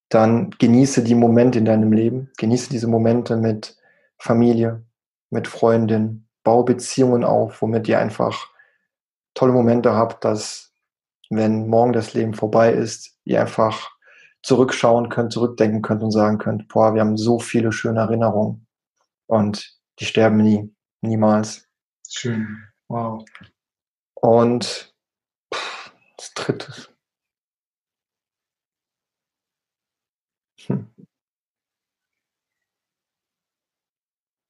Dann 0.10 0.51
genieße 0.51 1.04
die 1.04 1.15
Momente 1.15 1.60
in 1.60 1.65
deinem 1.65 1.91
Leben, 1.91 2.32
genieße 2.38 2.69
diese 2.69 2.88
Momente 2.88 3.38
mit 3.38 3.78
Familie, 4.17 4.84
mit 5.30 5.47
Freundin, 5.47 6.28
bau 6.43 6.63
Beziehungen 6.63 7.23
auf, 7.23 7.62
womit 7.62 7.88
ihr 7.88 7.99
einfach 7.99 8.47
tolle 9.34 9.54
Momente 9.54 9.93
habt, 9.93 10.23
dass 10.23 10.73
wenn 11.30 11.67
morgen 11.67 11.93
das 11.93 12.13
Leben 12.13 12.34
vorbei 12.34 12.71
ist, 12.71 13.17
ihr 13.23 13.41
einfach 13.41 13.91
zurückschauen 14.43 15.10
könnt, 15.10 15.34
zurückdenken 15.34 15.82
könnt 15.82 16.04
und 16.04 16.12
sagen 16.12 16.38
könnt, 16.38 16.67
boah, 16.67 16.93
wir 16.93 17.01
haben 17.01 17.17
so 17.17 17.39
viele 17.39 17.71
schöne 17.71 18.01
Erinnerungen 18.01 18.64
und 19.27 19.77
die 19.99 20.05
sterben 20.05 20.38
nie, 20.38 20.73
niemals. 21.01 21.67
Schön, 22.07 22.63
wow. 22.88 23.23
Und 24.15 24.95
als 26.17 26.33
drittes. 26.33 26.89
Hm. 30.67 30.88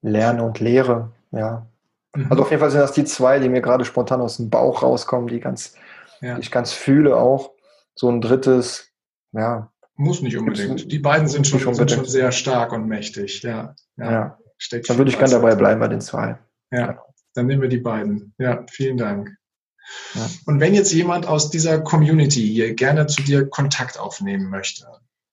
Lerne 0.01 0.43
und 0.43 0.59
Lehre, 0.59 1.11
ja. 1.31 1.67
Mhm. 2.15 2.31
Also 2.31 2.43
auf 2.43 2.49
jeden 2.51 2.59
Fall 2.59 2.71
sind 2.71 2.81
das 2.81 2.93
die 2.93 3.05
zwei, 3.05 3.39
die 3.39 3.49
mir 3.49 3.61
gerade 3.61 3.85
spontan 3.85 4.21
aus 4.21 4.37
dem 4.37 4.49
Bauch 4.49 4.83
rauskommen, 4.83 5.27
die 5.27 5.39
ganz, 5.39 5.75
ja. 6.21 6.35
die 6.35 6.41
ich 6.41 6.51
ganz 6.51 6.71
fühle 6.71 7.17
auch. 7.17 7.51
So 7.95 8.09
ein 8.09 8.21
drittes, 8.21 8.91
ja. 9.31 9.71
Muss 9.95 10.21
nicht 10.21 10.37
unbedingt. 10.37 10.91
Die 10.91 10.99
beiden 10.99 11.27
sind 11.27 11.47
schon, 11.47 11.73
sind 11.73 11.89
schon 11.89 12.05
sehr 12.05 12.31
stark 12.31 12.73
und 12.73 12.87
mächtig, 12.87 13.41
ja. 13.43 13.75
Ja. 13.97 14.11
ja. 14.11 14.39
Dann 14.71 14.97
würde 14.97 15.11
ich 15.11 15.17
gerne 15.17 15.33
dabei 15.33 15.55
bleiben 15.55 15.79
bei 15.79 15.87
den 15.87 16.01
zwei. 16.01 16.37
Ja. 16.71 16.87
Genau. 16.87 17.13
Dann 17.33 17.47
nehmen 17.47 17.61
wir 17.61 17.69
die 17.69 17.79
beiden. 17.79 18.33
Ja, 18.37 18.65
vielen 18.69 18.97
Dank. 18.97 19.37
Ja. 20.13 20.29
Und 20.45 20.59
wenn 20.59 20.73
jetzt 20.73 20.93
jemand 20.93 21.27
aus 21.27 21.49
dieser 21.49 21.79
Community 21.81 22.41
hier 22.41 22.73
gerne 22.73 23.07
zu 23.07 23.21
dir 23.21 23.47
Kontakt 23.49 23.99
aufnehmen 23.99 24.49
möchte, 24.49 24.85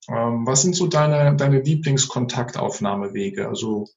ähm, 0.09 0.45
was 0.45 0.61
sind 0.61 0.75
so 0.75 0.87
deine, 0.87 1.35
deine 1.35 1.61
Lieblingskontaktaufnahmewege? 1.61 3.47
Also 3.47 3.87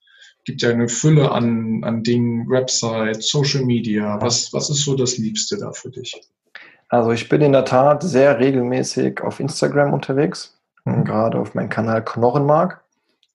gibt 0.44 0.62
ja 0.62 0.70
eine 0.70 0.88
Fülle 0.88 1.32
an, 1.32 1.82
an 1.82 2.02
Dingen, 2.02 2.48
Website, 2.48 3.22
Social 3.22 3.64
Media. 3.64 4.20
Was, 4.22 4.52
was 4.52 4.70
ist 4.70 4.84
so 4.84 4.94
das 4.94 5.18
Liebste 5.18 5.58
da 5.58 5.72
für 5.72 5.90
dich? 5.90 6.18
Also 6.88 7.10
ich 7.10 7.28
bin 7.28 7.42
in 7.42 7.52
der 7.52 7.64
Tat 7.64 8.04
sehr 8.04 8.38
regelmäßig 8.38 9.20
auf 9.20 9.40
Instagram 9.40 9.92
unterwegs, 9.92 10.56
mhm. 10.84 11.04
gerade 11.04 11.38
auf 11.38 11.54
meinem 11.54 11.68
Kanal 11.68 12.04
Knochenmark, 12.04 12.84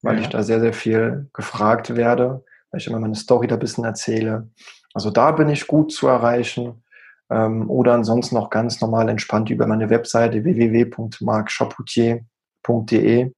weil 0.01 0.17
ja. 0.17 0.21
ich 0.21 0.29
da 0.29 0.43
sehr, 0.43 0.59
sehr 0.59 0.73
viel 0.73 1.29
gefragt 1.33 1.95
werde, 1.95 2.43
weil 2.71 2.81
ich 2.81 2.87
immer 2.87 2.99
meine 2.99 3.15
Story 3.15 3.47
da 3.47 3.55
ein 3.55 3.59
bisschen 3.59 3.85
erzähle. 3.85 4.49
Also 4.93 5.09
da 5.09 5.31
bin 5.31 5.49
ich 5.49 5.67
gut 5.67 5.91
zu 5.91 6.07
erreichen 6.07 6.83
ähm, 7.29 7.69
oder 7.69 7.93
ansonsten 7.93 8.37
auch 8.37 8.49
ganz 8.49 8.79
normal 8.81 9.09
entspannt 9.09 9.49
über 9.49 9.67
meine 9.67 9.89
Webseite 9.89 10.43
www.markchapoutier.de 10.43 13.31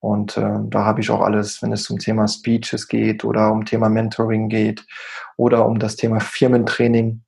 und 0.00 0.36
äh, 0.36 0.58
da 0.64 0.84
habe 0.84 1.00
ich 1.00 1.10
auch 1.10 1.20
alles, 1.20 1.62
wenn 1.62 1.72
es 1.72 1.88
um 1.90 1.98
Thema 1.98 2.26
Speeches 2.28 2.88
geht 2.88 3.24
oder 3.24 3.52
um 3.52 3.64
Thema 3.64 3.88
Mentoring 3.88 4.48
geht 4.48 4.84
oder 5.36 5.66
um 5.66 5.78
das 5.78 5.96
Thema 5.96 6.20
Firmentraining. 6.20 7.22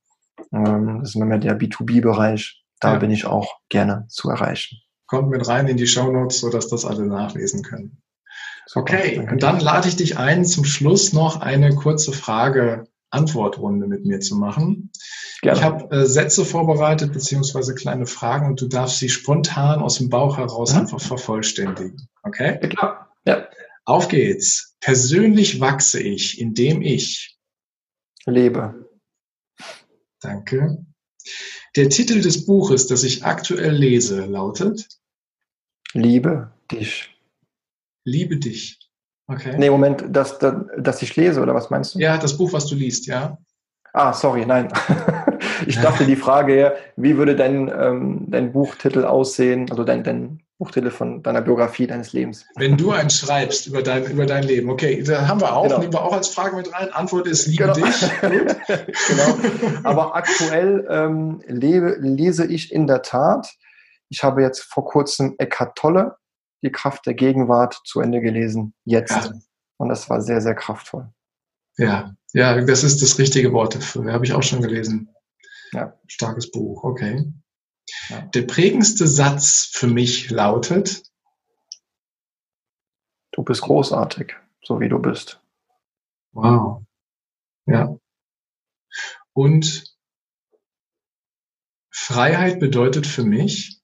Ähm, 0.53 0.99
das 1.01 1.11
ist 1.11 1.15
immer 1.17 1.27
mehr 1.27 1.39
der 1.39 1.59
B2B-Bereich. 1.59 2.63
Da 2.81 2.95
ja. 2.95 2.99
bin 2.99 3.11
ich 3.11 3.27
auch 3.27 3.57
gerne 3.69 4.07
zu 4.09 4.31
erreichen. 4.31 4.79
Kommt 5.07 5.31
mit 5.31 5.47
rein 5.47 5.67
in 5.67 5.77
die 5.77 5.87
Show 5.87 6.11
Notes, 6.11 6.41
sodass 6.41 6.69
das 6.69 6.85
alle 6.85 7.05
nachlesen 7.05 7.63
können. 7.63 8.01
Okay, 8.75 9.27
und 9.31 9.43
dann 9.43 9.61
lade 9.61 9.89
ich 9.89 9.97
dich 9.97 10.19
ein, 10.19 10.45
zum 10.45 10.65
Schluss 10.65 11.13
noch 11.13 11.41
eine 11.41 11.75
kurze 11.75 12.13
Frage 12.13 12.87
Antwortrunde 13.11 13.87
mit 13.87 14.05
mir 14.05 14.21
zu 14.21 14.37
machen. 14.37 14.91
Gerne. 15.43 15.59
Ich 15.59 15.65
habe 15.65 15.97
äh, 15.97 16.07
Sätze 16.07 16.45
vorbereitet, 16.45 17.13
beziehungsweise 17.13 17.75
kleine 17.75 18.07
Fragen 18.07 18.47
und 18.47 18.61
du 18.61 18.69
darfst 18.69 18.99
sie 18.99 19.09
spontan 19.09 19.81
aus 19.81 19.99
dem 19.99 20.09
Bauch 20.09 20.39
heraus 20.39 20.73
mhm. 20.73 20.81
einfach 20.81 21.01
vervollständigen. 21.01 22.09
Okay? 22.23 22.59
Ja, 22.63 22.69
klar. 22.69 23.13
Ja. 23.27 23.49
Auf 23.85 24.09
geht's. 24.09 24.77
Persönlich 24.81 25.61
wachse 25.61 26.01
ich, 26.01 26.41
indem 26.41 26.83
ich 26.83 27.39
lebe. 28.27 28.89
Danke. 30.21 30.85
Der 31.77 31.89
Titel 31.89 32.21
des 32.21 32.47
Buches, 32.47 32.87
das 32.87 33.03
ich 33.05 33.25
aktuell 33.25 33.75
lese, 33.75 34.27
lautet 34.27 34.89
Liebe 35.93 36.53
dich. 36.71 37.17
Liebe 38.11 38.37
dich. 38.37 38.79
Okay. 39.29 39.55
Nee, 39.57 39.71
Moment, 39.71 40.05
dass, 40.09 40.39
dass, 40.39 40.55
dass 40.77 41.03
ich 41.03 41.15
lese, 41.15 41.41
oder 41.41 41.55
was 41.55 41.71
meinst 41.71 41.95
du? 41.95 42.01
Ja, 42.01 42.19
das 42.19 42.37
Buch, 42.37 42.53
was 42.53 42.67
du 42.67 42.75
liest, 42.75 43.07
ja. 43.07 43.39
Ah, 43.93 44.13
sorry, 44.13 44.45
nein. 44.45 44.69
ich 45.67 45.79
dachte 45.79 46.05
die 46.05 46.17
Frage 46.17 46.59
ja, 46.59 46.73
wie 46.97 47.17
würde 47.17 47.37
dein, 47.37 47.69
ähm, 47.69 48.27
dein 48.29 48.53
Buchtitel 48.53 49.05
aussehen, 49.05 49.71
also 49.71 49.85
dein, 49.85 50.03
dein 50.03 50.43
Buchtitel 50.59 50.91
von 50.91 51.23
deiner 51.23 51.41
Biografie 51.41 51.87
deines 51.87 52.13
Lebens? 52.13 52.47
Wenn 52.57 52.77
du 52.77 52.91
einen 52.91 53.11
schreibst 53.11 53.69
über 53.69 53.83
dein, 53.83 54.05
über 54.05 54.27
dein 54.27 54.43
Leben, 54.43 54.71
okay, 54.71 55.03
da 55.05 55.29
haben 55.29 55.41
wir 55.41 55.55
auch, 55.55 55.65
genau. 55.65 55.79
nehmen 55.79 55.93
wir 55.93 56.03
auch 56.03 56.13
als 56.13 56.29
Frage 56.29 56.57
mit 56.57 56.73
rein. 56.73 56.93
Antwort 56.93 57.29
ist 57.29 57.47
liebe 57.47 57.73
genau. 57.73 57.75
dich. 57.75 58.11
genau. 58.21 59.39
Aber 59.85 60.17
aktuell 60.17 60.87
ähm, 60.91 61.41
lebe, 61.47 61.97
lese 62.01 62.47
ich 62.47 62.73
in 62.73 62.89
der 62.89 63.03
Tat. 63.03 63.55
Ich 64.09 64.25
habe 64.25 64.43
jetzt 64.43 64.63
vor 64.63 64.85
kurzem 64.85 65.37
Eckhart 65.39 65.77
Tolle 65.77 66.17
die 66.63 66.73
Kraft 66.73 67.07
der 67.07 67.15
Gegenwart 67.15 67.81
zu 67.85 68.01
Ende 68.01 68.21
gelesen, 68.21 68.75
jetzt. 68.85 69.11
Ja. 69.11 69.33
Und 69.79 69.89
das 69.89 70.11
war 70.11 70.21
sehr, 70.21 70.41
sehr 70.41 70.55
kraftvoll. 70.55 71.13
Ja, 71.79 72.15
ja, 72.33 72.61
das 72.61 72.85
ist 72.85 73.01
das 73.03 73.19
richtige 73.19 73.53
Wort 73.53 73.75
dafür. 73.75 74.13
Habe 74.13 74.25
ich 74.25 74.33
auch 74.33 74.43
schon 74.43 74.61
gelesen. 74.61 75.15
Ja. 75.73 75.99
Starkes 76.07 76.51
Buch, 76.51 76.85
okay. 76.85 77.33
Ja. 78.09 78.23
Der 78.23 78.43
prägendste 78.43 79.07
Satz 79.07 79.71
für 79.73 79.87
mich 79.87 80.31
lautet, 80.31 81.03
Du 83.33 83.45
bist 83.45 83.63
großartig, 83.63 84.35
so 84.63 84.81
wie 84.81 84.89
du 84.89 84.99
bist. 84.99 85.41
Wow. 86.33 86.83
Ja. 87.67 87.97
Und 89.33 89.97
Freiheit 91.91 92.59
bedeutet 92.61 93.07
für 93.07 93.23
mich, 93.23 93.80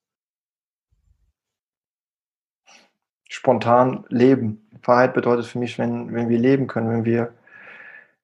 spontan 3.47 4.05
leben. 4.09 4.69
Freiheit 4.83 5.15
bedeutet 5.15 5.47
für 5.47 5.61
mich, 5.61 5.79
wenn, 5.79 6.13
wenn 6.13 6.29
wir 6.29 6.37
leben 6.37 6.67
können, 6.67 6.91
wenn 6.91 7.05
wir 7.05 7.33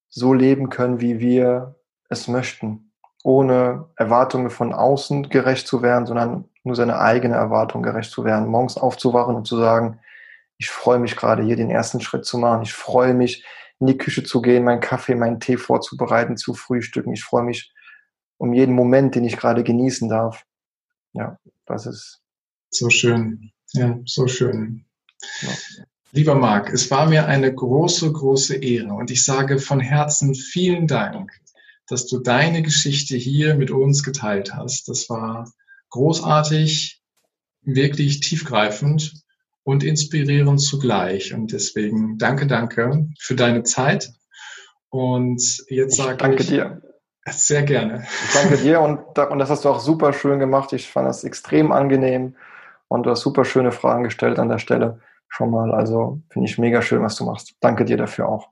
so 0.09 0.35
leben 0.35 0.69
können, 0.69 1.01
wie 1.01 1.21
wir 1.21 1.77
es 2.09 2.27
möchten, 2.27 2.91
ohne 3.23 3.89
Erwartungen 3.95 4.51
von 4.51 4.73
außen 4.73 5.29
gerecht 5.29 5.69
zu 5.69 5.81
werden, 5.81 6.07
sondern 6.07 6.49
nur 6.65 6.75
seine 6.75 6.99
eigene 6.99 7.37
Erwartung 7.37 7.85
gerecht 7.85 8.11
zu 8.11 8.25
werden, 8.25 8.49
morgens 8.49 8.77
aufzuwachen 8.77 9.37
und 9.37 9.47
zu 9.47 9.59
sagen, 9.59 10.01
ich 10.59 10.71
freue 10.71 10.99
mich 10.99 11.15
gerade 11.15 11.45
hier 11.45 11.55
den 11.55 11.71
ersten 11.71 12.01
Schritt 12.01 12.25
zu 12.25 12.37
machen, 12.37 12.63
ich 12.63 12.73
freue 12.73 13.15
mich 13.15 13.47
in 13.79 13.87
die 13.87 13.99
Küche 13.99 14.25
zu 14.25 14.43
gehen, 14.43 14.65
meinen 14.65 14.81
Kaffee, 14.81 15.15
meinen 15.15 15.39
Tee 15.39 15.57
vorzubereiten, 15.57 16.37
zu 16.37 16.53
frühstücken, 16.53 17.13
ich 17.13 17.23
freue 17.23 17.45
mich 17.45 17.73
um 18.39 18.53
jeden 18.53 18.75
Moment, 18.75 19.15
den 19.15 19.23
ich 19.23 19.37
gerade 19.37 19.63
genießen 19.63 20.09
darf. 20.09 20.45
Ja, 21.13 21.39
das 21.65 21.87
ist 21.87 22.23
so 22.71 22.91
schön. 22.91 23.53
Ja, 23.73 24.01
so 24.05 24.27
schön. 24.27 24.85
Lieber 26.13 26.35
Marc, 26.35 26.71
es 26.73 26.91
war 26.91 27.09
mir 27.09 27.27
eine 27.27 27.53
große, 27.55 28.13
große 28.13 28.57
Ehre 28.57 28.93
und 28.93 29.11
ich 29.11 29.25
sage 29.25 29.59
von 29.59 29.81
Herzen 29.81 30.35
vielen 30.35 30.87
Dank, 30.87 31.33
dass 31.89 32.07
du 32.07 32.19
deine 32.19 32.63
Geschichte 32.63 33.17
hier 33.17 33.55
mit 33.55 33.71
uns 33.71 34.03
geteilt 34.03 34.55
hast. 34.55 34.89
Das 34.89 35.09
war 35.09 35.51
großartig, 35.89 37.01
wirklich 37.63 38.21
tiefgreifend 38.21 39.15
und 39.63 39.85
inspirierend 39.85 40.61
zugleich. 40.61 41.33
Und 41.33 41.53
deswegen 41.53 42.19
danke, 42.19 42.47
danke 42.47 43.09
für 43.19 43.35
deine 43.35 43.63
Zeit. 43.63 44.13
Und 44.91 45.43
jetzt 45.69 45.97
sage 45.97 46.13
ich. 46.13 46.19
Danke 46.19 46.45
dir. 46.45 46.83
Sehr 47.31 47.63
gerne. 47.63 48.07
Ich 48.27 48.35
danke 48.35 48.57
dir 48.59 48.81
und, 48.81 49.17
und 49.17 49.39
das 49.39 49.49
hast 49.49 49.65
du 49.65 49.69
auch 49.69 49.81
super 49.81 50.13
schön 50.13 50.41
gemacht. 50.41 50.73
Ich 50.73 50.89
fand 50.89 51.09
das 51.09 51.25
extrem 51.25 51.71
angenehm 51.73 52.35
und 52.89 53.05
du 53.05 53.11
hast 53.11 53.21
super 53.21 53.45
schöne 53.45 53.73
Fragen 53.73 54.05
gestellt 54.05 54.39
an 54.39 54.49
der 54.49 54.59
Stelle 54.59 55.01
schon 55.33 55.51
mal. 55.51 55.73
Also 55.73 56.21
finde 56.31 56.49
ich 56.49 56.59
mega 56.59 56.83
schön, 56.83 57.03
was 57.03 57.17
du 57.17 57.25
machst. 57.25 57.55
Danke 57.61 57.85
dir 57.85 57.97
dafür 57.97 58.29
auch. 58.29 58.49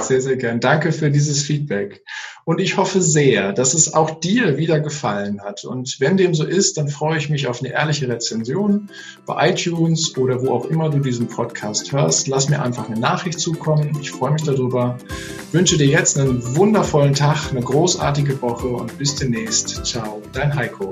Sehr, 0.00 0.22
sehr 0.22 0.36
gern. 0.36 0.60
Danke 0.60 0.92
für 0.92 1.10
dieses 1.10 1.42
Feedback. 1.42 2.02
Und 2.44 2.58
ich 2.58 2.78
hoffe 2.78 3.02
sehr, 3.02 3.52
dass 3.52 3.74
es 3.74 3.92
auch 3.92 4.18
dir 4.20 4.56
wieder 4.56 4.80
gefallen 4.80 5.42
hat. 5.42 5.64
Und 5.64 5.96
wenn 6.00 6.16
dem 6.16 6.34
so 6.34 6.44
ist, 6.44 6.78
dann 6.78 6.88
freue 6.88 7.18
ich 7.18 7.28
mich 7.28 7.48
auf 7.48 7.60
eine 7.60 7.72
ehrliche 7.72 8.08
Rezension 8.08 8.88
bei 9.26 9.50
iTunes 9.50 10.16
oder 10.16 10.40
wo 10.40 10.54
auch 10.54 10.64
immer 10.66 10.88
du 10.88 11.00
diesen 11.00 11.26
Podcast 11.26 11.92
hörst. 11.92 12.28
Lass 12.28 12.48
mir 12.48 12.62
einfach 12.62 12.88
eine 12.88 12.98
Nachricht 12.98 13.40
zukommen. 13.40 13.98
Ich 14.00 14.10
freue 14.10 14.32
mich 14.32 14.42
darüber. 14.42 14.96
Wünsche 15.52 15.76
dir 15.76 15.88
jetzt 15.88 16.18
einen 16.18 16.56
wundervollen 16.56 17.12
Tag, 17.12 17.50
eine 17.50 17.60
großartige 17.60 18.40
Woche 18.40 18.68
und 18.68 18.96
bis 18.96 19.16
demnächst. 19.16 19.84
Ciao, 19.84 20.22
dein 20.32 20.54
Heiko. 20.54 20.90